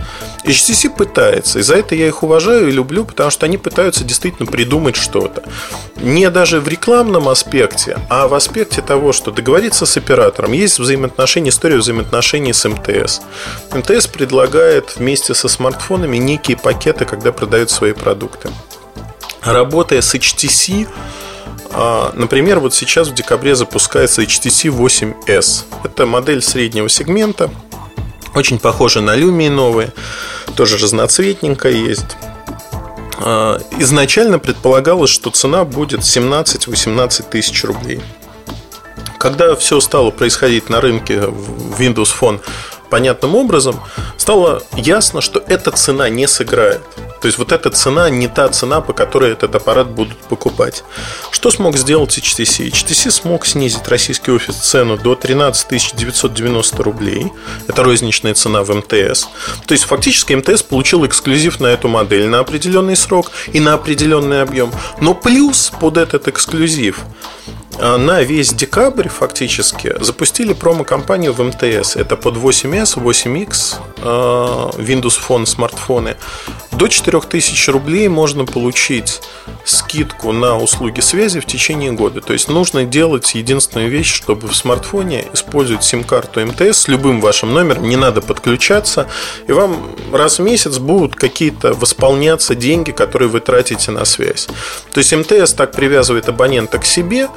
HTC 0.45 0.95
пытается, 0.95 1.59
и 1.59 1.61
за 1.61 1.75
это 1.75 1.95
я 1.95 2.07
их 2.07 2.23
уважаю 2.23 2.67
и 2.67 2.71
люблю, 2.71 3.05
потому 3.05 3.29
что 3.31 3.45
они 3.45 3.57
пытаются 3.57 4.03
действительно 4.03 4.49
придумать 4.49 4.95
что-то. 4.95 5.43
Не 5.97 6.29
даже 6.29 6.59
в 6.59 6.67
рекламном 6.67 7.29
аспекте, 7.29 7.97
а 8.09 8.27
в 8.27 8.33
аспекте 8.33 8.81
того, 8.81 9.13
что 9.13 9.31
договориться 9.31 9.85
с 9.85 9.97
оператором. 9.97 10.51
Есть 10.51 10.79
взаимоотношения, 10.79 11.49
история 11.49 11.77
взаимоотношений 11.77 12.53
с 12.53 12.67
МТС. 12.67 13.21
МТС 13.73 14.07
предлагает 14.07 14.97
вместе 14.97 15.33
со 15.33 15.47
смартфонами 15.47 16.17
некие 16.17 16.57
пакеты, 16.57 17.05
когда 17.05 17.31
продают 17.31 17.71
свои 17.71 17.93
продукты. 17.93 18.49
Работая 19.41 20.01
с 20.01 20.13
HTC, 20.13 20.87
например, 22.13 22.59
вот 22.59 22.73
сейчас 22.73 23.07
в 23.07 23.13
декабре 23.13 23.55
запускается 23.55 24.21
HTC 24.21 24.69
8S. 24.69 25.63
Это 25.83 26.05
модель 26.05 26.41
среднего 26.41 26.87
сегмента, 26.89 27.49
очень 28.35 28.59
похожа 28.59 29.01
на 29.01 29.17
Lumia 29.17 29.49
новые, 29.49 29.93
тоже 30.55 30.77
разноцветненькая 30.77 31.73
есть. 31.73 32.17
А, 33.19 33.59
изначально 33.79 34.39
предполагалось, 34.39 35.09
что 35.09 35.29
цена 35.29 35.65
будет 35.65 36.01
17-18 36.01 37.29
тысяч 37.29 37.63
рублей. 37.63 38.01
Когда 39.19 39.55
все 39.55 39.79
стало 39.79 40.11
происходить 40.11 40.69
на 40.69 40.81
рынке 40.81 41.15
Windows 41.79 42.09
Phone 42.19 42.41
понятным 42.89 43.35
образом, 43.35 43.79
стало 44.17 44.61
ясно, 44.75 45.21
что 45.21 45.41
эта 45.47 45.71
цена 45.71 46.09
не 46.09 46.27
сыграет. 46.27 46.81
То 47.23 47.27
есть 47.27 47.37
вот 47.37 47.53
эта 47.53 47.69
цена 47.69 48.09
не 48.09 48.27
та 48.27 48.49
цена, 48.49 48.81
по 48.81 48.91
которой 48.91 49.31
этот 49.31 49.55
аппарат 49.55 49.87
будут 49.87 50.17
покупать. 50.17 50.83
Что 51.31 51.51
смог 51.51 51.77
сделать 51.77 52.17
HTC? 52.17 52.69
HTC 52.69 53.11
смог 53.11 53.45
снизить 53.45 53.87
российский 53.87 54.29
офис 54.29 54.55
цену 54.57 54.97
до 54.97 55.15
13 55.15 55.95
990 55.95 56.83
рублей. 56.83 57.31
Это 57.69 57.81
розничная 57.81 58.33
цена 58.33 58.63
в 58.63 58.75
МТС. 58.75 59.29
То 59.65 59.71
есть 59.71 59.85
фактически 59.85 60.33
МТС 60.33 60.63
получил 60.63 61.05
эксклюзив 61.05 61.61
на 61.61 61.67
эту 61.67 61.87
модель 61.87 62.27
на 62.27 62.39
определенный 62.39 62.97
срок 62.97 63.31
и 63.53 63.61
на 63.61 63.75
определенный 63.75 64.41
объем. 64.41 64.73
Но 64.99 65.13
плюс 65.13 65.71
под 65.79 65.95
этот 65.95 66.27
эксклюзив 66.27 67.05
а, 67.79 67.97
на 67.97 68.21
весь 68.21 68.53
декабрь 68.53 69.09
фактически 69.09 69.95
запустили 69.99 70.53
промо-компанию 70.53 71.33
в 71.33 71.41
МТС. 71.41 71.95
Это 71.95 72.15
под 72.15 72.35
8S, 72.35 73.01
8X, 73.01 73.75
а, 74.01 74.69
Windows 74.77 75.19
Phone, 75.27 75.45
смартфоны. 75.45 76.17
До 76.83 76.89
4000 76.89 77.69
рублей 77.69 78.09
можно 78.09 78.43
получить 78.43 79.21
скидку 79.63 80.33
на 80.33 80.57
услуги 80.57 80.99
связи 80.99 81.39
в 81.39 81.45
течение 81.45 81.93
года. 81.93 82.19
То 82.19 82.33
есть 82.33 82.49
нужно 82.49 82.83
делать 82.83 83.35
единственную 83.35 83.89
вещь, 83.89 84.13
чтобы 84.13 84.49
в 84.49 84.53
смартфоне 84.53 85.27
использовать 85.31 85.85
сим-карту 85.85 86.45
МТС 86.45 86.79
с 86.79 86.87
любым 86.89 87.21
вашим 87.21 87.53
номером, 87.53 87.87
не 87.87 87.95
надо 87.95 88.21
подключаться, 88.21 89.07
и 89.47 89.53
вам 89.53 89.95
раз 90.11 90.39
в 90.39 90.43
месяц 90.43 90.77
будут 90.77 91.15
какие-то 91.15 91.73
восполняться 91.73 92.53
деньги, 92.53 92.91
которые 92.91 93.29
вы 93.29 93.39
тратите 93.39 93.91
на 93.91 94.03
связь. 94.03 94.49
То 94.91 94.97
есть 94.97 95.13
МТС 95.13 95.53
так 95.53 95.71
привязывает 95.71 96.27
абонента 96.27 96.79
к 96.79 96.85
себе, 96.85 97.29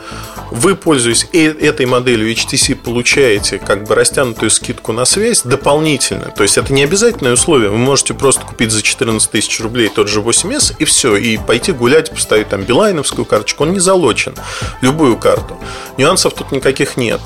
вы, 0.51 0.75
пользуясь 0.75 1.27
э, 1.33 1.47
этой 1.47 1.87
моделью 1.87 2.33
HTC, 2.33 2.75
получаете 2.77 3.59
как 3.59 3.85
бы 3.85 3.95
растянутую 3.95 4.51
скидку 4.51 4.93
на 4.93 5.05
связь 5.05 5.43
дополнительно. 5.43 6.31
То 6.31 6.43
есть 6.43 6.59
это 6.59 6.73
не 6.73 6.85
обязательное 6.85 7.33
условие. 7.33 7.71
Вы 7.71 7.79
можете 7.79 8.15
просто 8.15 8.43
купить 8.45 8.71
за 8.71 8.83
14 8.83 9.31
тысяч 9.31 9.61
рублей 9.61 9.89
тот 9.89 10.09
же 10.09 10.21
8S 10.21 10.75
и 10.79 10.85
все, 10.85 11.17
и 11.17 11.37
пойти 11.37 11.73
гулять, 11.73 12.11
поставить 12.11 12.49
там 12.49 12.63
билайновскую 12.63 13.25
карточку. 13.25 13.65
Он 13.65 13.73
не 13.73 13.81
залочен. 13.81 14.35
Любую 14.81 15.17
карту. 15.17 15.59
Нюансов 15.97 16.35
тут 16.35 16.53
никаких 16.53 16.97
нет. 16.97 17.21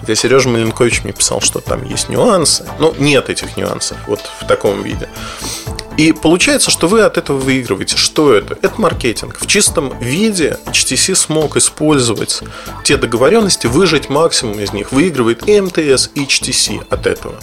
Хотя 0.00 0.14
Сережа 0.14 0.48
Маленкович 0.48 1.04
мне 1.04 1.12
писал, 1.12 1.40
что 1.40 1.60
там 1.60 1.84
есть 1.84 2.08
нюансы. 2.08 2.68
Но 2.78 2.94
нет 2.98 3.30
этих 3.30 3.56
нюансов 3.56 3.96
вот 4.06 4.20
в 4.40 4.46
таком 4.46 4.82
виде. 4.82 5.08
И 5.96 6.12
получается, 6.12 6.70
что 6.70 6.88
вы 6.88 7.00
от 7.02 7.16
этого 7.16 7.38
выигрываете. 7.38 7.96
Что 7.96 8.34
это? 8.34 8.58
Это 8.60 8.80
маркетинг. 8.80 9.38
В 9.40 9.46
чистом 9.46 9.98
виде 9.98 10.58
HTC 10.66 11.14
смог 11.14 11.56
использовать 11.56 12.42
те 12.84 12.98
договоренности, 12.98 13.66
выжать 13.66 14.10
максимум 14.10 14.60
из 14.60 14.72
них. 14.72 14.92
Выигрывает 14.92 15.48
и 15.48 15.58
МТС, 15.58 16.10
и 16.14 16.24
HTC 16.24 16.86
от 16.90 17.06
этого. 17.06 17.36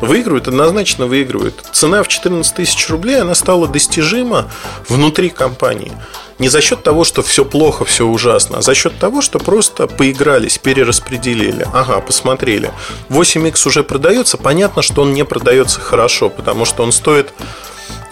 Выигрывает, 0.00 0.48
однозначно 0.48 1.06
выигрывает. 1.06 1.54
Цена 1.72 2.02
в 2.02 2.08
14 2.08 2.54
тысяч 2.54 2.88
рублей, 2.90 3.20
она 3.20 3.34
стала 3.36 3.68
достижима 3.68 4.50
внутри 4.88 5.30
компании. 5.30 5.92
Не 6.38 6.48
за 6.48 6.60
счет 6.60 6.82
того, 6.82 7.04
что 7.04 7.22
все 7.22 7.44
плохо, 7.44 7.84
все 7.84 8.06
ужасно, 8.06 8.58
а 8.58 8.62
за 8.62 8.74
счет 8.74 8.98
того, 8.98 9.22
что 9.22 9.38
просто 9.38 9.86
поигрались, 9.86 10.58
перераспределили. 10.58 11.66
Ага, 11.72 12.00
посмотрели. 12.00 12.72
8X 13.08 13.68
уже 13.68 13.84
продается. 13.84 14.36
Понятно, 14.36 14.82
что 14.82 15.02
он 15.02 15.14
не 15.14 15.24
продается 15.24 15.80
хорошо, 15.80 16.30
потому 16.30 16.64
что 16.64 16.82
он 16.82 16.92
стоит 16.92 17.32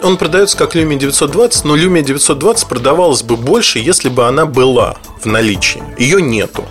он 0.01 0.17
продается 0.17 0.57
как 0.57 0.75
Lumia 0.75 0.97
920, 0.97 1.63
но 1.63 1.77
Lumia 1.77 2.01
920 2.01 2.67
продавалась 2.67 3.23
бы 3.23 3.37
больше, 3.37 3.79
если 3.79 4.09
бы 4.09 4.27
она 4.27 4.45
была 4.45 4.97
в 5.21 5.25
наличии. 5.25 5.81
Ее 5.97 6.21
нету. 6.21 6.65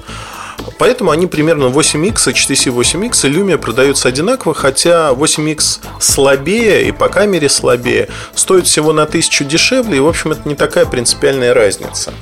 Поэтому 0.79 1.11
они 1.11 1.26
примерно 1.26 1.67
8X, 1.67 2.33
HTC 2.33 2.75
8X 2.75 3.29
и 3.29 3.33
Lumia 3.33 3.59
продаются 3.59 4.09
одинаково, 4.09 4.55
хотя 4.55 5.11
8X 5.11 5.81
слабее 6.00 6.87
и 6.88 6.93
по 6.93 7.09
камере 7.09 7.49
слабее, 7.49 8.09
стоит 8.35 8.67
всего 8.67 8.93
на 8.93 9.02
1000 9.05 9.45
дешевле, 9.45 9.99
и, 9.99 10.00
в 10.00 10.09
общем, 10.09 10.33
это 10.33 10.49
не 10.49 10.55
такая 10.55 10.87
принципиальная 10.87 11.55
разница. 11.55 12.12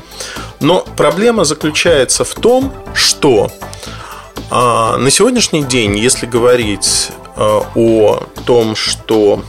Но 0.60 0.84
проблема 0.96 1.44
заключается 1.44 2.24
в 2.24 2.34
том, 2.34 2.72
что 2.94 3.50
а, 4.50 4.96
на 4.98 5.10
сегодняшний 5.10 5.62
день, 5.62 5.96
если 5.96 6.26
говорить 6.26 7.10
а, 7.36 7.62
о 7.74 8.26
том, 8.44 8.74
что 8.74 9.42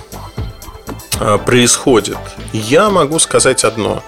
а, 1.19 1.37
происходит, 1.37 2.17
я 2.53 2.89
могу 2.89 3.19
сказать 3.19 3.63
одно. 3.63 4.03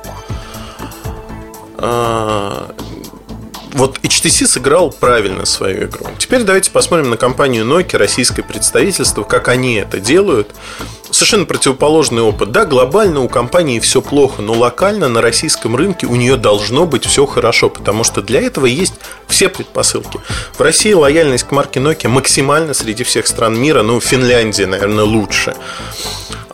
Вот 3.73 3.97
HTC 4.03 4.45
сыграл 4.45 4.91
правильно 4.91 5.45
свою 5.45 5.85
игру. 5.85 6.05
Теперь 6.19 6.43
давайте 6.43 6.69
посмотрим 6.69 7.09
на 7.09 7.17
компанию 7.17 7.65
Nokia, 7.65 7.97
российское 7.97 8.43
представительство, 8.43 9.23
как 9.23 9.47
они 9.47 9.75
это 9.75 9.99
делают. 9.99 10.51
Совершенно 11.09 11.45
противоположный 11.45 12.21
опыт. 12.21 12.51
Да, 12.51 12.65
глобально 12.65 13.21
у 13.21 13.27
компании 13.27 13.79
все 13.79 14.01
плохо, 14.01 14.43
но 14.43 14.53
локально 14.53 15.09
на 15.09 15.21
российском 15.21 15.75
рынке 15.75 16.05
у 16.05 16.15
нее 16.15 16.37
должно 16.37 16.85
быть 16.85 17.05
все 17.05 17.25
хорошо, 17.25 17.69
потому 17.69 18.03
что 18.03 18.21
для 18.21 18.41
этого 18.41 18.67
есть 18.67 18.93
все 19.27 19.49
предпосылки. 19.49 20.19
В 20.57 20.61
России 20.61 20.93
лояльность 20.93 21.45
к 21.45 21.51
марке 21.51 21.79
Nokia 21.79 22.09
максимально 22.09 22.75
среди 22.75 23.03
всех 23.03 23.25
стран 23.25 23.59
мира, 23.59 23.81
ну, 23.81 23.99
Финляндия, 23.99 24.67
наверное, 24.67 25.03
лучше 25.03 25.55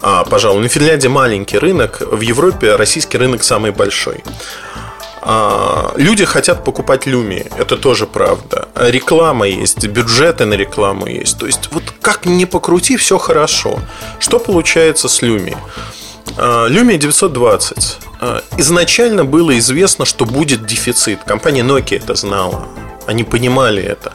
а, 0.02 0.24
пожалуй. 0.24 0.62
На 0.62 0.70
Финляндия 0.70 1.10
маленький 1.10 1.58
рынок, 1.58 2.02
в 2.02 2.22
Европе 2.22 2.76
российский 2.76 3.18
рынок 3.18 3.44
самый 3.44 3.72
большой. 3.72 4.24
А, 5.22 5.94
люди 5.98 6.26
хотят 6.26 6.64
покупать 6.64 7.06
люми, 7.06 7.46
это 7.58 7.78
тоже 7.78 8.06
правда. 8.06 8.70
Реклама 8.76 9.48
есть, 9.48 9.86
бюджеты 9.88 10.46
на 10.46 10.54
рекламу 10.54 11.08
есть. 11.08 11.38
То 11.38 11.46
есть, 11.46 11.70
вот 11.72 11.84
как 12.02 12.26
ни 12.26 12.46
покрути, 12.46 12.98
все 12.98 13.18
хорошо. 13.18 13.80
Что 14.20 14.40
получается 14.40 15.08
с 15.08 15.22
люми? 15.22 15.58
Lumia 16.38 16.98
920. 16.98 17.98
Изначально 18.58 19.26
было 19.26 19.58
известно, 19.58 20.06
что 20.06 20.26
будет 20.26 20.66
дефицит. 20.66 21.20
Компания 21.26 21.64
Nokia 21.64 21.98
это 21.98 22.16
знала. 22.16 22.68
Они 23.08 23.24
понимали 23.24 23.84
это. 23.84 24.14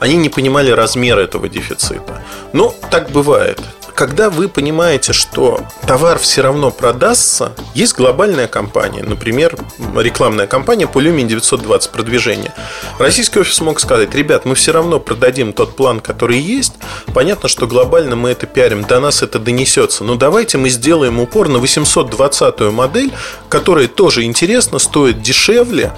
Они 0.00 0.16
не 0.16 0.30
понимали 0.30 0.70
размер 0.70 1.18
этого 1.18 1.48
дефицита. 1.48 2.22
Но 2.52 2.74
так 2.90 3.10
бывает 3.10 3.60
когда 4.00 4.30
вы 4.30 4.48
понимаете, 4.48 5.12
что 5.12 5.60
товар 5.86 6.18
все 6.18 6.40
равно 6.40 6.70
продастся, 6.70 7.52
есть 7.74 7.94
глобальная 7.94 8.48
компания, 8.48 9.02
например, 9.02 9.58
рекламная 9.94 10.46
компания 10.46 10.86
по 10.86 11.02
Lumen 11.02 11.26
920 11.26 11.90
продвижения. 11.90 12.54
Российский 12.98 13.40
офис 13.40 13.60
мог 13.60 13.78
сказать, 13.78 14.14
ребят, 14.14 14.46
мы 14.46 14.54
все 14.54 14.72
равно 14.72 15.00
продадим 15.00 15.52
тот 15.52 15.76
план, 15.76 16.00
который 16.00 16.38
есть. 16.38 16.72
Понятно, 17.12 17.50
что 17.50 17.66
глобально 17.66 18.16
мы 18.16 18.30
это 18.30 18.46
пиарим, 18.46 18.84
до 18.84 19.00
нас 19.00 19.22
это 19.22 19.38
донесется. 19.38 20.02
Но 20.02 20.14
давайте 20.14 20.56
мы 20.56 20.70
сделаем 20.70 21.20
упор 21.20 21.48
на 21.48 21.58
820 21.58 22.72
модель, 22.72 23.12
которая 23.50 23.86
тоже 23.86 24.24
интересна, 24.24 24.78
стоит 24.78 25.20
дешевле, 25.20 25.92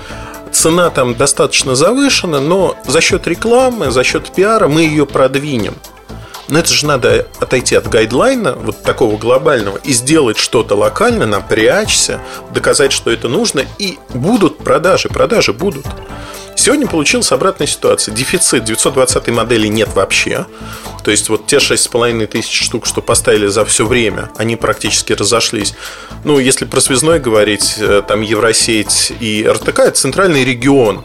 цена 0.51 0.91
там 0.91 1.15
достаточно 1.15 1.77
завышена, 1.77 2.41
но 2.41 2.77
за 2.85 3.01
счет 3.01 3.29
рекламы, 3.29 3.93
за 3.93 4.03
счет 4.03 4.33
пиара 4.35 4.67
мы 4.67 4.81
ее 4.83 5.07
продвинем. 5.07 5.77
Но 6.53 6.59
это 6.59 6.71
же 6.71 6.85
надо 6.85 7.27
отойти 7.41 7.77
от 7.77 7.89
гайдлайна, 7.89 8.53
вот 8.53 8.83
такого 8.83 9.17
глобального, 9.17 9.79
и 9.79 9.95
сделать 9.95 10.37
что-то 10.37 10.75
локально, 10.75 11.25
напрячься, 11.25 12.21
доказать, 12.53 12.93
что 12.93 13.11
это 13.11 13.27
нужно, 13.31 13.65
и 13.79 13.99
будут 14.11 14.59
продажи, 14.59 15.09
продажи 15.09 15.55
будут. 15.55 15.87
Сегодня 16.55 16.87
получилась 16.87 17.33
обратная 17.33 17.67
ситуация. 17.67 18.15
Дефицит 18.15 18.65
920 18.65 19.29
модели 19.29 19.67
нет 19.67 19.89
вообще. 19.95 20.45
То 21.03 21.11
есть 21.11 21.31
вот 21.31 21.47
те 21.47 21.57
6,5 21.57 22.27
тысяч 22.27 22.65
штук, 22.67 22.85
что 22.85 23.01
поставили 23.01 23.47
за 23.47 23.65
все 23.65 23.87
время, 23.87 24.31
они 24.37 24.57
практически 24.57 25.15
разошлись. 25.15 25.73
Ну, 26.23 26.39
если 26.39 26.67
про 26.67 26.83
связной 26.83 27.19
говорить, 27.19 27.77
э, 27.79 28.03
там 28.07 28.21
Евросеть 28.21 29.15
и 29.21 29.49
РТК– 29.49 29.79
это 29.79 29.93
центральный 29.93 30.45
регион. 30.45 31.03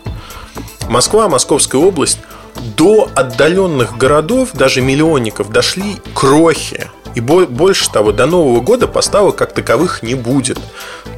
Москва, 0.90 1.30
Московская 1.30 1.78
область– 1.78 2.20
до 2.76 3.10
отдаленных 3.16 3.98
городов, 3.98 4.50
даже 4.54 4.82
миллионников, 4.82 5.52
дошли 5.52 5.98
крохи. 6.14 6.90
И 7.16 7.20
больше 7.20 7.90
того, 7.90 8.12
до 8.12 8.28
Нового 8.28 8.62
года 8.62 8.88
поставок 8.88 9.38
как 9.38 9.52
таковых 9.52 10.04
не 10.04 10.14
будет. 10.14 10.60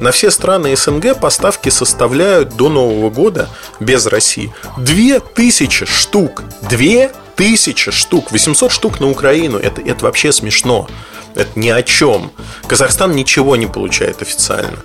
На 0.00 0.12
все 0.12 0.30
страны 0.30 0.74
СНГ 0.74 1.20
поставки 1.20 1.68
составляют 1.68 2.56
до 2.56 2.70
Нового 2.70 3.10
года 3.10 3.50
без 3.80 4.06
России 4.06 4.52
2000 4.78 5.84
штук. 5.84 6.42
2000 6.70 7.90
штук. 7.90 8.32
800 8.32 8.72
штук 8.72 9.00
на 9.00 9.10
Украину. 9.10 9.58
Это, 9.58 9.82
это 9.82 10.04
вообще 10.04 10.32
смешно. 10.32 10.88
Это 11.34 11.50
ни 11.58 11.68
о 11.68 11.82
чем. 11.82 12.32
Казахстан 12.70 13.16
ничего 13.16 13.56
не 13.56 13.66
получает 13.66 14.22
официально. 14.22 14.78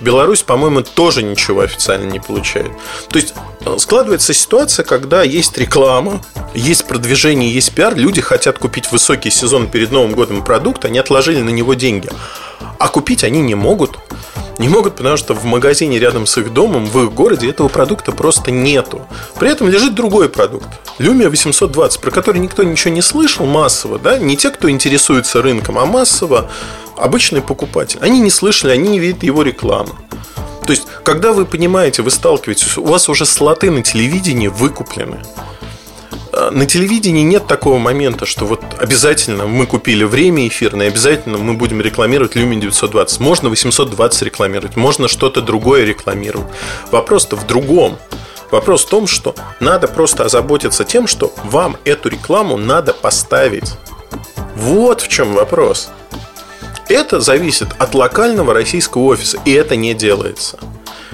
Беларусь, 0.00 0.44
по-моему, 0.44 0.82
тоже 0.82 1.24
ничего 1.24 1.62
официально 1.62 2.08
не 2.08 2.20
получает. 2.20 2.70
То 3.08 3.18
есть 3.18 3.34
э, 3.64 3.78
складывается 3.80 4.32
ситуация, 4.32 4.84
когда 4.84 5.24
есть 5.24 5.58
реклама, 5.58 6.22
есть 6.54 6.86
продвижение, 6.86 7.52
есть 7.52 7.72
пиар, 7.72 7.96
люди 7.96 8.20
хотят 8.20 8.60
купить 8.60 8.92
высокий 8.92 9.30
сезон 9.30 9.66
перед 9.66 9.90
Новым 9.90 10.12
годом 10.12 10.44
продукт, 10.44 10.84
они 10.84 11.00
отложили 11.00 11.42
на 11.42 11.50
него 11.50 11.74
деньги. 11.74 12.08
А 12.78 12.86
купить 12.86 13.24
они 13.24 13.40
не 13.40 13.56
могут. 13.56 13.98
Не 14.58 14.68
могут, 14.68 14.96
потому 14.96 15.16
что 15.16 15.34
в 15.34 15.44
магазине 15.44 15.98
рядом 15.98 16.26
с 16.26 16.36
их 16.38 16.52
домом, 16.52 16.86
в 16.86 17.02
их 17.02 17.12
городе 17.12 17.48
этого 17.48 17.68
продукта 17.68 18.12
просто 18.12 18.50
нету. 18.50 19.02
При 19.38 19.50
этом 19.50 19.68
лежит 19.68 19.94
другой 19.94 20.28
продукт. 20.28 20.68
Lumia 20.98 21.28
820, 21.28 22.00
про 22.00 22.10
который 22.10 22.38
никто 22.38 22.62
ничего 22.62 22.92
не 22.92 23.02
слышал 23.02 23.46
массово, 23.46 23.98
да, 23.98 24.18
не 24.18 24.36
те, 24.36 24.50
кто 24.50 24.70
интересуется 24.70 25.42
рынком, 25.42 25.78
а 25.78 25.86
массово 25.86 26.50
обычный 26.96 27.40
покупатель. 27.40 27.98
Они 28.00 28.20
не 28.20 28.30
слышали, 28.30 28.72
они 28.72 28.90
не 28.90 28.98
видят 28.98 29.22
его 29.22 29.42
рекламы. 29.42 29.92
То 30.66 30.72
есть, 30.72 30.86
когда 31.02 31.32
вы 31.32 31.44
понимаете, 31.44 32.02
вы 32.02 32.10
сталкиваетесь, 32.10 32.76
у 32.76 32.84
вас 32.84 33.08
уже 33.08 33.26
слоты 33.26 33.70
на 33.70 33.82
телевидении 33.82 34.48
выкуплены. 34.48 35.18
На 36.32 36.64
телевидении 36.64 37.22
нет 37.22 37.46
такого 37.46 37.78
момента, 37.78 38.24
что 38.24 38.46
вот 38.46 38.62
обязательно 38.78 39.46
мы 39.46 39.66
купили 39.66 40.04
время 40.04 40.48
эфирное, 40.48 40.88
обязательно 40.88 41.36
мы 41.36 41.54
будем 41.54 41.82
рекламировать 41.82 42.36
Lumen 42.36 42.58
920. 42.58 43.20
Можно 43.20 43.50
820 43.50 44.22
рекламировать, 44.22 44.76
можно 44.76 45.08
что-то 45.08 45.42
другое 45.42 45.84
рекламировать. 45.84 46.48
Вопрос-то 46.90 47.36
в 47.36 47.46
другом. 47.46 47.98
Вопрос 48.50 48.84
в 48.84 48.88
том, 48.88 49.06
что 49.06 49.34
надо 49.60 49.88
просто 49.88 50.24
озаботиться 50.24 50.84
тем, 50.84 51.06
что 51.06 51.34
вам 51.44 51.76
эту 51.84 52.08
рекламу 52.08 52.56
надо 52.56 52.94
поставить. 52.94 53.74
Вот 54.56 55.02
в 55.02 55.08
чем 55.08 55.34
вопрос. 55.34 55.90
Это 56.88 57.20
зависит 57.20 57.68
от 57.78 57.94
локального 57.94 58.54
российского 58.54 59.02
офиса, 59.04 59.38
и 59.44 59.52
это 59.52 59.76
не 59.76 59.94
делается. 59.94 60.58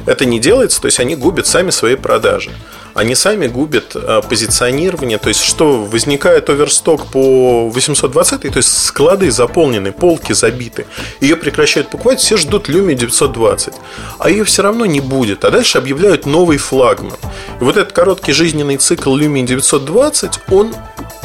Это 0.08 0.24
не 0.24 0.40
делается, 0.40 0.80
то 0.80 0.86
есть 0.86 1.00
они 1.00 1.16
губят 1.16 1.46
сами 1.46 1.70
свои 1.70 1.94
продажи 1.94 2.52
они 2.98 3.14
сами 3.14 3.46
губят 3.46 3.94
э, 3.94 4.22
позиционирование. 4.28 5.18
То 5.18 5.28
есть, 5.28 5.42
что 5.42 5.84
возникает 5.84 6.50
оверсток 6.50 7.06
по 7.06 7.68
820, 7.70 8.42
то 8.42 8.56
есть 8.56 8.86
склады 8.86 9.30
заполнены, 9.30 9.92
полки 9.92 10.32
забиты. 10.32 10.84
Ее 11.20 11.36
прекращают 11.36 11.90
покупать, 11.90 12.18
все 12.18 12.36
ждут 12.36 12.68
Люми 12.68 12.94
920. 12.94 13.74
А 14.18 14.30
ее 14.30 14.42
все 14.42 14.62
равно 14.62 14.84
не 14.84 15.00
будет. 15.00 15.44
А 15.44 15.50
дальше 15.50 15.78
объявляют 15.78 16.26
новый 16.26 16.58
флагман. 16.58 17.18
И 17.60 17.64
вот 17.64 17.76
этот 17.76 17.92
короткий 17.92 18.32
жизненный 18.32 18.78
цикл 18.78 19.14
Люми 19.14 19.42
920, 19.42 20.40
он 20.50 20.74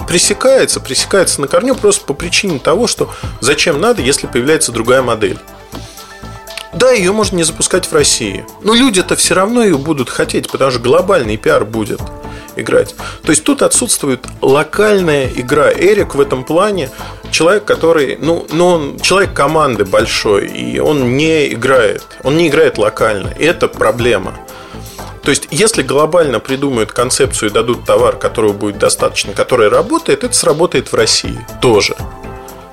пресекается, 0.08 0.80
пресекается 0.80 1.42
на 1.42 1.48
корню 1.48 1.74
просто 1.74 2.06
по 2.06 2.14
причине 2.14 2.60
того, 2.60 2.86
что 2.86 3.12
зачем 3.42 3.82
надо, 3.82 4.04
если 4.04 4.28
появляется 4.28 4.72
другая 4.72 5.02
модель. 5.02 5.40
Да, 6.74 6.92
ее 6.92 7.12
можно 7.12 7.38
не 7.38 7.44
запускать 7.44 7.86
в 7.86 7.94
России. 7.94 8.46
Но 8.62 8.74
люди-то 8.74 9.16
все 9.16 9.36
равно 9.36 9.64
ее 9.64 9.78
будут 9.78 10.10
хотеть, 10.10 10.50
потому 10.50 10.72
что 10.72 10.80
глобальный 10.80 11.38
пиар 11.38 11.66
будет 11.66 12.02
играть. 12.56 12.96
То 13.24 13.32
есть 13.32 13.44
тут 13.44 13.62
отсутствует 13.62 14.26
локальная 14.42 15.28
игра. 15.28 15.72
Эрик 15.72 16.16
в 16.16 16.22
этом 16.22 16.44
плане 16.44 16.90
человек, 17.32 17.66
который, 17.66 18.18
ну, 18.20 18.46
ну 18.52 18.66
он 18.68 19.00
человек 19.00 19.34
команды 19.34 19.86
большой, 19.86 20.48
и 20.48 20.80
он 20.80 21.16
не 21.18 21.54
играет, 21.54 22.04
он 22.24 22.38
не 22.38 22.48
играет 22.48 22.78
локально. 22.78 23.34
И 23.38 23.44
это 23.44 23.68
проблема. 23.68 24.36
То 25.24 25.30
есть, 25.30 25.48
если 25.52 25.84
глобально 25.84 26.40
придумают 26.42 26.92
концепцию 26.92 27.50
и 27.50 27.54
дадут 27.54 27.86
товар, 27.86 28.18
которого 28.18 28.52
будет 28.52 28.78
достаточно, 28.78 29.32
который 29.34 29.70
работает, 29.70 30.24
это 30.24 30.36
сработает 30.36 30.92
в 30.92 30.96
России 30.96 31.40
тоже. 31.62 31.96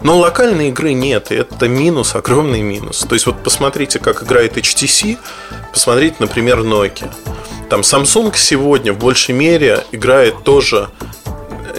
Но 0.02 0.18
локальной 0.18 0.68
игры 0.68 0.92
нет, 0.94 1.30
и 1.30 1.36
это 1.36 1.68
минус, 1.68 2.14
огромный 2.14 2.62
минус. 2.62 3.00
То 3.00 3.14
есть 3.14 3.26
вот 3.26 3.42
посмотрите, 3.42 3.98
как 3.98 4.22
играет 4.22 4.56
HTC, 4.56 5.18
посмотрите, 5.72 6.16
например, 6.20 6.60
Nokia. 6.60 7.12
Там 7.68 7.82
Samsung 7.82 8.32
сегодня 8.34 8.92
в 8.92 8.98
большей 8.98 9.34
мере 9.34 9.84
играет 9.92 10.42
тоже 10.42 10.88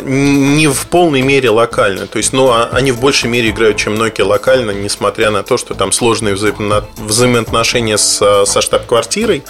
не 0.04 0.68
в 0.68 0.88
полной 0.88 1.22
мере 1.22 1.50
локально. 1.50 2.08
То 2.08 2.18
есть, 2.18 2.34
ну, 2.34 2.50
а 2.50 2.70
они 2.72 2.92
в 2.92 3.00
большей 3.00 3.30
мере 3.30 3.50
играют, 3.50 3.78
чем 3.78 3.96
Nokia 3.96 4.24
локально, 4.24 4.72
несмотря 4.72 5.32
на 5.32 5.44
то, 5.44 5.58
что 5.58 5.74
там 5.74 5.92
сложные 5.92 6.36
взаимоотношения 6.36 7.98
с, 7.98 8.46
со 8.46 8.62
штаб-квартирой. 8.62 9.44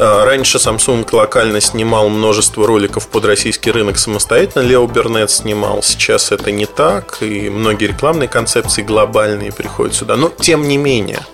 А, 0.00 0.24
раньше 0.24 0.58
Samsung 0.58 1.08
локально 1.10 1.60
снимал 1.60 2.08
множество 2.08 2.64
роликов 2.66 3.08
под 3.08 3.24
российский 3.24 3.72
рынок 3.72 3.98
самостоятельно, 3.98 4.62
Лео 4.62 4.86
Бернет 4.86 5.28
снимал. 5.28 5.82
Сейчас 5.82 6.30
это 6.30 6.52
не 6.52 6.66
так, 6.66 7.18
и 7.20 7.50
многие 7.50 7.86
рекламные 7.86 8.28
концепции 8.28 8.82
глобальные 8.82 9.50
приходят 9.50 9.96
сюда. 9.96 10.14
Но 10.14 10.28
тем 10.28 10.68
не 10.68 10.76
менее, 10.76 11.26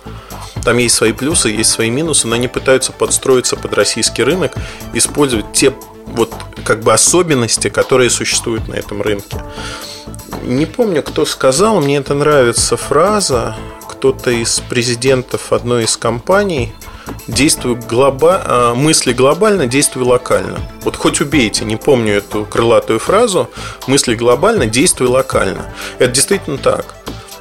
там 0.63 0.77
есть 0.79 0.95
свои 0.95 1.11
плюсы, 1.13 1.49
есть 1.49 1.69
свои 1.69 1.91
минусы, 1.91 2.27
но 2.27 2.35
они 2.35 2.47
пытаются 2.47 2.91
подстроиться 2.91 3.55
под 3.55 3.71
российский 3.75 4.23
рынок, 4.23 4.53
использовать 4.93 5.53
те 5.53 5.71
вот 6.07 6.33
как 6.63 6.81
бы 6.81 6.91
особенности, 6.91 7.69
которые 7.69 8.09
существуют 8.09 8.67
на 8.67 8.73
этом 8.73 9.03
рынке. 9.03 9.43
Не 10.41 10.65
помню, 10.65 11.03
кто 11.03 11.25
сказал, 11.25 11.81
мне 11.81 11.97
это 11.97 12.15
нравится 12.15 12.77
фраза, 12.77 13.55
кто-то 13.87 14.31
из 14.31 14.59
президентов 14.59 15.53
одной 15.53 15.83
из 15.83 15.97
компаний– 15.97 16.73
действуй 17.27 17.75
глоба... 17.75 18.41
А, 18.45 18.75
мысли 18.75 19.13
глобально, 19.13 19.67
действуй 19.67 20.03
локально. 20.03 20.59
Вот 20.83 20.95
хоть 20.95 21.21
убейте, 21.21 21.65
не 21.65 21.75
помню 21.75 22.15
эту 22.15 22.45
крылатую 22.45 22.99
фразу, 22.99 23.49
мысли 23.87 24.15
глобально, 24.15 24.65
действуй 24.65 25.07
локально. 25.07 25.73
Это 25.99 26.11
действительно 26.11 26.57
так. 26.57 26.95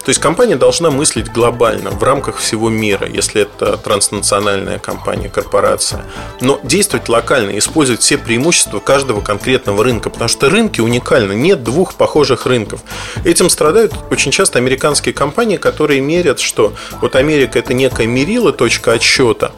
То 0.05 0.11
есть 0.11 0.21
компания 0.21 0.57
должна 0.57 0.91
мыслить 0.91 1.33
глобально 1.33 1.91
в 1.91 2.03
рамках 2.03 2.37
всего 2.37 2.69
мира, 2.69 3.09
если 3.09 3.43
это 3.43 3.79
транснациональная 3.79 4.79
компания, 4.79 5.31
корпорация. 5.31 6.05
Но 6.43 6.61
действовать 6.63 7.09
локально, 7.09 7.57
использовать 7.59 8.03
все 8.03 8.19
преимущества 8.19 8.81
каждого 8.81 9.23
конкретного 9.23 9.83
рынка, 9.83 10.11
потому 10.11 10.29
что 10.29 10.51
рынки 10.51 10.83
уникальны, 10.83 11.33
нет 11.33 11.65
двух 11.65 11.95
похожих 11.95 12.45
рынков. 12.45 12.81
Этим 13.25 13.49
страдают 13.49 13.95
очень 14.11 14.31
часто 14.31 14.59
американские 14.59 15.15
компании, 15.15 15.57
которые 15.57 16.03
мерят, 16.03 16.39
что 16.39 16.75
вот 17.01 17.17
Америка 17.17 17.59
это 17.59 17.73
некая 17.73 18.07
мерила, 18.07 18.53
точка 18.53 18.93
отсчета, 18.93 19.53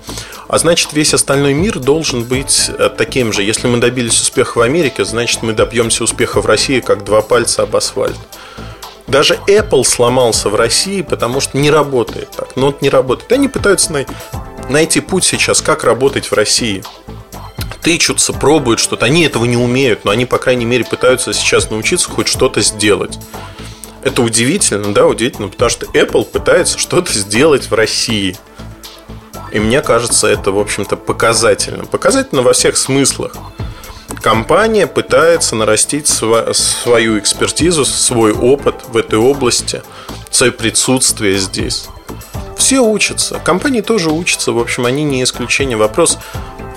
а 0.46 0.58
значит, 0.58 0.92
весь 0.92 1.12
остальной 1.12 1.54
мир 1.54 1.80
должен 1.80 2.22
быть 2.22 2.70
э, 2.78 2.88
таким 2.96 3.32
же. 3.32 3.42
Если 3.42 3.66
мы 3.66 3.78
добились 3.78 4.20
успеха 4.20 4.58
в 4.58 4.60
Америке, 4.60 5.04
значит, 5.04 5.42
мы 5.42 5.54
добьемся 5.54 6.04
успеха 6.04 6.40
в 6.40 6.46
России, 6.46 6.78
как 6.78 7.04
два 7.04 7.20
пальца 7.20 7.62
об 7.62 7.74
асфальт. 7.74 8.16
Даже 9.06 9.38
Apple 9.46 9.84
сломался 9.84 10.48
в 10.48 10.54
России, 10.56 11.02
потому 11.02 11.40
что 11.40 11.56
не 11.58 11.70
работает 11.70 12.30
так. 12.32 12.56
Вот 12.56 12.82
не 12.82 12.90
работает. 12.90 13.30
Они 13.32 13.48
пытаются 13.48 13.92
най- 13.92 14.06
найти 14.68 15.00
путь 15.00 15.24
сейчас, 15.24 15.62
как 15.62 15.84
работать 15.84 16.26
в 16.26 16.32
России. 16.32 16.82
Тычутся, 17.82 18.32
пробуют 18.32 18.80
что-то. 18.80 19.06
Они 19.06 19.22
этого 19.22 19.44
не 19.44 19.56
умеют, 19.56 20.04
но 20.04 20.10
они, 20.10 20.26
по 20.26 20.38
крайней 20.38 20.64
мере, 20.64 20.84
пытаются 20.84 21.32
сейчас 21.32 21.70
научиться 21.70 22.10
хоть 22.10 22.26
что-то 22.26 22.60
сделать. 22.60 23.18
Это 24.02 24.22
удивительно, 24.22 24.92
да, 24.92 25.06
удивительно, 25.06 25.48
потому 25.48 25.70
что 25.70 25.86
Apple 25.86 26.24
пытается 26.24 26.78
что-то 26.78 27.12
сделать 27.12 27.70
в 27.70 27.74
России. 27.74 28.36
И 29.52 29.60
мне 29.60 29.82
кажется, 29.82 30.26
это, 30.26 30.50
в 30.50 30.58
общем-то, 30.58 30.96
показательно. 30.96 31.84
Показательно 31.84 32.42
во 32.42 32.52
всех 32.52 32.76
смыслах 32.76 33.36
компания 34.20 34.86
пытается 34.86 35.56
нарастить 35.56 36.06
свою 36.06 37.18
экспертизу, 37.18 37.84
свой 37.84 38.32
опыт 38.32 38.76
в 38.88 38.96
этой 38.96 39.18
области, 39.18 39.82
свое 40.30 40.52
присутствие 40.52 41.38
здесь. 41.38 41.88
Все 42.56 42.80
учатся. 42.80 43.38
Компании 43.44 43.82
тоже 43.82 44.10
учатся. 44.10 44.52
В 44.52 44.58
общем, 44.58 44.86
они 44.86 45.04
не 45.04 45.22
исключение. 45.22 45.76
Вопрос 45.76 46.18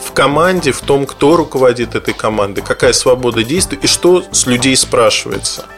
в 0.03 0.11
команде, 0.11 0.71
в 0.71 0.81
том, 0.81 1.05
кто 1.05 1.35
руководит 1.35 1.95
этой 1.95 2.13
командой, 2.13 2.61
какая 2.61 2.93
свобода 2.93 3.43
действий 3.43 3.79
и 3.81 3.87
что 3.87 4.23
с 4.31 4.45
людей 4.45 4.75
спрашивается– 4.75 5.65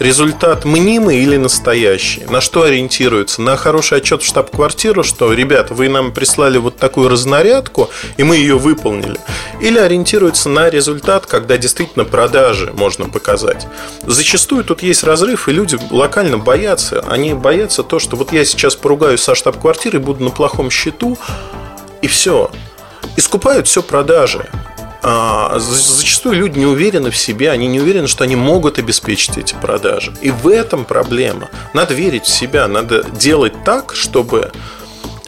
результат 0.00 0.64
мнимый 0.64 1.18
или 1.18 1.36
настоящий? 1.36 2.24
На 2.24 2.40
что 2.40 2.64
ориентируется? 2.64 3.40
На 3.40 3.56
хороший 3.56 3.98
отчет 3.98 4.22
в 4.22 4.26
штаб-квартиру, 4.26 5.04
что, 5.04 5.32
ребята, 5.32 5.74
вы 5.74 5.88
нам 5.88 6.12
прислали 6.12 6.58
вот 6.58 6.78
такую 6.78 7.08
разнарядку, 7.08 7.90
и 8.16 8.24
мы 8.24 8.36
ее 8.36 8.58
выполнили. 8.58 9.20
Или 9.60 9.78
ориентируется 9.78 10.48
на 10.48 10.68
результат, 10.68 11.26
когда 11.26 11.56
действительно 11.56 12.04
продажи 12.04 12.72
можно 12.74 13.08
показать. 13.08 13.68
Зачастую 14.04 14.64
тут 14.64 14.82
есть 14.82 15.04
разрыв, 15.04 15.48
и 15.48 15.52
люди 15.52 15.78
локально 15.90 16.38
боятся. 16.38 17.04
Они 17.08 17.34
боятся 17.34 17.82
то, 17.84 17.98
что 17.98 18.16
вот 18.16 18.32
я 18.32 18.44
сейчас 18.44 18.74
поругаюсь 18.74 19.22
со 19.22 19.34
штаб-квартирой, 19.34 20.00
буду 20.00 20.24
на 20.24 20.30
плохом 20.30 20.70
счету, 20.70 21.18
и 22.02 22.08
все. 22.08 22.50
Искупают 23.16 23.66
все 23.68 23.82
продажи. 23.82 24.48
А, 25.02 25.58
зачастую 25.58 26.36
люди 26.36 26.58
не 26.58 26.66
уверены 26.66 27.10
в 27.10 27.16
себе, 27.16 27.50
они 27.50 27.66
не 27.66 27.80
уверены, 27.80 28.06
что 28.06 28.24
они 28.24 28.36
могут 28.36 28.78
обеспечить 28.78 29.38
эти 29.38 29.54
продажи. 29.54 30.12
И 30.20 30.30
в 30.30 30.48
этом 30.48 30.84
проблема. 30.84 31.48
Надо 31.72 31.94
верить 31.94 32.24
в 32.24 32.28
себя, 32.28 32.68
надо 32.68 33.04
делать 33.04 33.64
так, 33.64 33.94
чтобы 33.94 34.52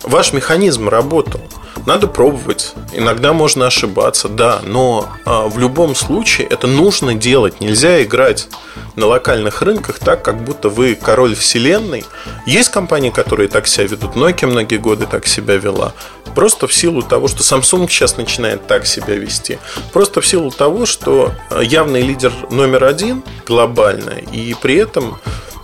ваш 0.02 0.32
механизм 0.32 0.88
работал. 0.88 1.40
Надо 1.86 2.06
пробовать. 2.06 2.74
Иногда 2.92 3.32
можно 3.32 3.66
ошибаться, 3.66 4.28
да, 4.28 4.60
но 4.64 5.08
а, 5.24 5.48
в 5.48 5.58
любом 5.58 5.94
случае 5.94 6.46
это 6.46 6.66
нужно 6.66 7.14
делать. 7.14 7.60
Нельзя 7.60 8.02
играть 8.02 8.48
на 8.94 9.06
локальных 9.06 9.62
рынках 9.62 9.98
так, 9.98 10.22
как 10.22 10.44
будто 10.44 10.68
вы 10.68 10.94
король 10.94 11.34
вселенной. 11.34 12.04
Есть 12.46 12.70
компании, 12.70 13.10
которые 13.10 13.48
так 13.48 13.66
себя 13.66 13.86
ведут. 13.86 14.14
Nokia 14.14 14.46
многие 14.46 14.76
годы 14.76 15.06
так 15.06 15.26
себя 15.26 15.56
вела. 15.56 15.92
Просто 16.34 16.66
в 16.66 16.72
силу 16.72 17.02
того, 17.02 17.28
что 17.28 17.42
Samsung 17.42 17.88
сейчас 17.88 18.16
начинает 18.16 18.66
так 18.66 18.86
себя 18.86 19.14
вести. 19.14 19.58
Просто 19.92 20.20
в 20.20 20.26
силу 20.26 20.50
того, 20.50 20.86
что 20.86 21.32
явный 21.60 22.02
лидер 22.02 22.32
номер 22.50 22.84
один 22.84 23.22
глобально, 23.46 24.12
и 24.32 24.54
при 24.54 24.76
этом 24.76 25.18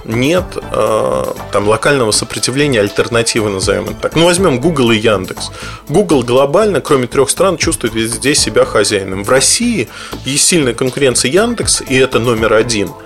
нет 0.09 0.45
э, 0.57 1.25
там 1.53 1.69
локального 1.69 2.11
сопротивления, 2.11 2.81
альтернативы, 2.81 3.51
назовем 3.51 3.85
это 3.85 3.95
так. 3.95 4.17
Ну, 4.17 4.25
возьмем 4.25 4.61
Google 4.61 4.91
и 4.91 4.97
Яндекс. 4.97 5.51
Google 5.89 6.23
глобально, 6.23 6.81
кроме 6.81 7.07
трех 7.07 7.31
стран, 7.31 7.57
чувствует 7.57 7.95
везде 7.95 8.35
себя 8.35 8.65
хозяином. 8.65 9.23
В 9.25 9.31
России 9.31 9.89
есть 10.25 10.47
сильная 10.47 10.75
конкуренция 10.75 11.31
Яндекс, 11.31 11.83
и 11.83 11.97
это 11.97 12.19
номер 12.19 12.55
один– 12.55 12.91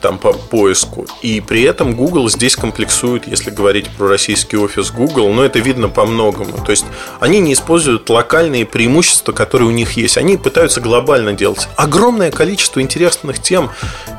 там 0.00 0.18
по 0.18 0.32
поиску. 0.32 1.06
И 1.22 1.40
при 1.40 1.62
этом 1.62 1.94
Google 1.94 2.28
здесь 2.28 2.56
комплексует, 2.56 3.26
если 3.26 3.50
говорить 3.50 3.88
про 3.90 4.08
российский 4.08 4.56
офис 4.56 4.90
Google, 4.90 5.32
но 5.32 5.44
это 5.44 5.58
видно 5.58 5.88
по 5.88 6.04
многому. 6.06 6.64
То 6.64 6.70
есть 6.70 6.84
они 7.20 7.40
не 7.40 7.52
используют 7.52 8.08
локальные 8.08 8.66
преимущества, 8.66 9.32
которые 9.32 9.68
у 9.68 9.72
них 9.72 9.92
есть. 9.92 10.18
Они 10.18 10.36
пытаются 10.36 10.80
глобально 10.80 11.32
делать. 11.32 11.68
Огромное 11.76 12.30
количество 12.30 12.80
интересных 12.80 13.40
тем, 13.40 13.70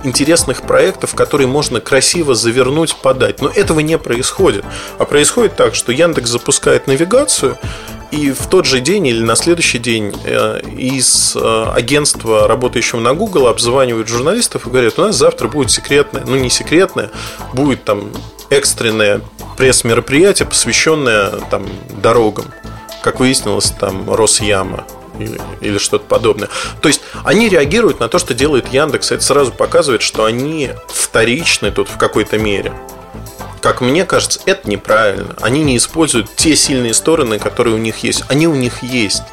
интересных 0.04 0.64
проектов, 0.64 1.16
которые 1.16 1.48
можно 1.48 1.80
красиво 1.80 2.36
завернуть, 2.36 2.96
подать. 2.96 3.42
Но 3.42 3.50
этого 3.50 3.80
не 3.80 3.98
происходит. 3.98 4.66
А 4.98 5.06
происходит 5.06 5.56
так, 5.56 5.76
что 5.76 5.92
Яндекс 5.92 6.30
запускает 6.30 6.88
навигацию, 6.88 7.58
и 8.12 8.32
в 8.32 8.48
тот 8.48 8.66
же 8.66 8.80
день 8.80 9.08
или 9.08 9.24
на 9.24 9.36
следующий 9.36 9.78
день 9.78 10.14
э, 10.24 10.62
из 10.78 11.36
э, 11.36 11.66
агентства, 11.76 12.48
работающего 12.48 13.00
на 13.00 13.14
Google, 13.14 13.48
обзванивают 13.48 14.08
журналистов 14.08 14.66
и 14.66 14.70
говорят, 14.70 14.98
у 14.98 15.04
нас 15.04 15.16
завтра 15.16 15.48
будет 15.48 15.72
секретное, 15.72 16.24
ну 16.26 16.36
не 16.36 16.50
секретное, 16.50 17.12
будет 17.54 17.84
там 17.84 18.12
экстренное 18.50 19.22
пресс-мероприятие, 19.58 20.48
посвященное 20.48 21.32
там 21.52 21.68
дорогам. 22.02 22.46
Как 23.04 23.20
выяснилось, 23.20 23.72
там 23.72 24.12
Росяма 24.12 24.86
или, 25.20 25.40
или 25.62 25.78
что-то 25.78 26.06
подобное. 26.06 26.50
То 26.82 26.88
есть 26.88 27.02
они 27.24 27.48
реагируют 27.48 28.00
на 28.00 28.08
то, 28.08 28.18
что 28.18 28.34
делает 28.34 28.74
Яндекс. 28.74 29.12
Это 29.12 29.24
сразу 29.24 29.52
показывает, 29.52 30.02
что 30.02 30.26
они 30.26 30.72
вторичны 30.88 31.72
тут 31.72 31.90
в 31.90 31.98
какой-то 31.98 32.38
мере 32.38 32.74
как 33.62 33.82
мне 33.82 34.06
кажется, 34.06 34.40
это 34.46 34.70
неправильно. 34.70 35.36
Они 35.42 35.64
не 35.64 35.78
используют 35.78 36.36
те 36.36 36.56
сильные 36.56 36.94
стороны, 36.94 37.40
которые 37.40 37.76
у 37.76 37.80
них 37.80 38.00
есть. 38.00 38.24
Они 38.28 38.48
у 38.48 38.56
них 38.56 38.84
есть. 38.84 39.24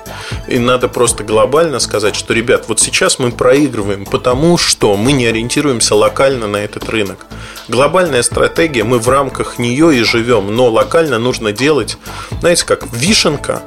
И 0.49 0.59
надо 0.59 0.89
просто 0.89 1.25
глобально 1.25 1.79
сказать, 1.79 2.17
что, 2.17 2.35
ребят, 2.35 2.65
вот 2.69 2.81
сейчас 2.81 3.19
мы 3.19 3.31
проигрываем, 3.31 4.05
потому 4.05 4.59
что 4.59 4.97
мы 4.97 5.13
не 5.13 5.27
ориентируемся 5.27 5.95
локально 5.95 6.47
на 6.47 6.59
этот 6.59 6.89
рынок. 6.89 7.27
Глобальная 7.69 8.23
стратегия, 8.23 8.85
мы 8.85 8.99
в 8.99 9.09
рамках 9.09 9.59
нее 9.59 9.97
и 9.99 10.03
живем, 10.03 10.55
но 10.55 10.69
локально 10.69 11.19
нужно 11.19 11.53
делать, 11.53 11.99
знаете, 12.41 12.65
как 12.65 12.87
вишенка 12.93 13.63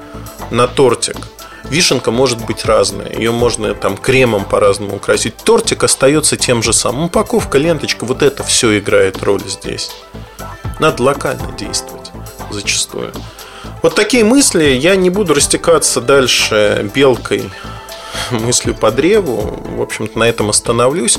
на 0.51 0.67
тортик– 0.67 1.17
Вишенка 1.69 2.09
может 2.11 2.43
быть 2.45 2.65
разная. 2.65 3.13
Ее 3.13 3.31
можно 3.31 3.73
там 3.75 3.95
кремом 3.95 4.45
по-разному 4.45 4.95
украсить. 4.95 5.37
Тортик 5.37 5.83
остается 5.83 6.35
тем 6.35 6.63
же 6.63 6.73
самым. 6.73 7.05
Упаковка, 7.05 7.57
ленточка, 7.57 8.05
вот 8.05 8.23
это 8.23 8.43
все 8.43 8.79
играет 8.79 9.21
роль 9.21 9.43
здесь. 9.45 9.91
Надо 10.79 11.03
локально 11.03 11.51
действовать 11.57 12.11
зачастую. 12.49 13.11
Вот 13.81 13.95
такие 13.95 14.23
мысли. 14.23 14.65
Я 14.65 14.95
не 14.95 15.09
буду 15.09 15.33
растекаться 15.33 16.01
дальше 16.01 16.89
белкой 16.93 17.49
мыслью 18.31 18.75
по 18.75 18.91
древу. 18.91 19.61
В 19.75 19.81
общем-то, 19.81 20.17
на 20.17 20.23
этом 20.23 20.49
остановлюсь. 20.49 21.17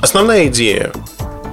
Основная 0.00 0.46
идея. 0.46 0.92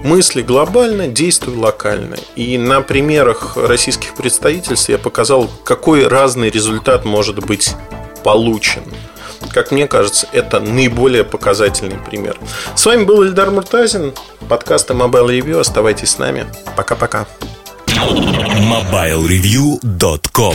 Мысли 0.03 0.43
глобально, 0.43 1.07
действуй 1.07 1.55
локально. 1.55 2.17
И 2.35 2.59
на 2.59 2.81
примерах 2.81 3.57
российских 3.57 4.13
представительств 4.13 4.89
я 4.89 4.99
показал, 4.99 5.49
какой 5.63 6.07
разный 6.07 6.51
результат 6.51 7.05
может 7.05 7.39
быть 7.39 7.75
получен. 8.23 8.83
Как 9.51 9.71
мне 9.71 9.87
кажется, 9.87 10.27
это 10.31 10.59
наиболее 10.59 11.23
показательный 11.23 11.97
пример. 11.97 12.37
С 12.75 12.85
вами 12.85 13.03
был 13.03 13.23
Ильдар 13.23 13.49
Муртазин, 13.51 14.13
подкаст 14.47 14.89
Mobile 14.91 15.27
Review. 15.27 15.59
Оставайтесь 15.59 16.11
с 16.11 16.17
нами. 16.17 16.45
Пока-пока. 16.75 17.27
MobileReview.com 17.87 20.53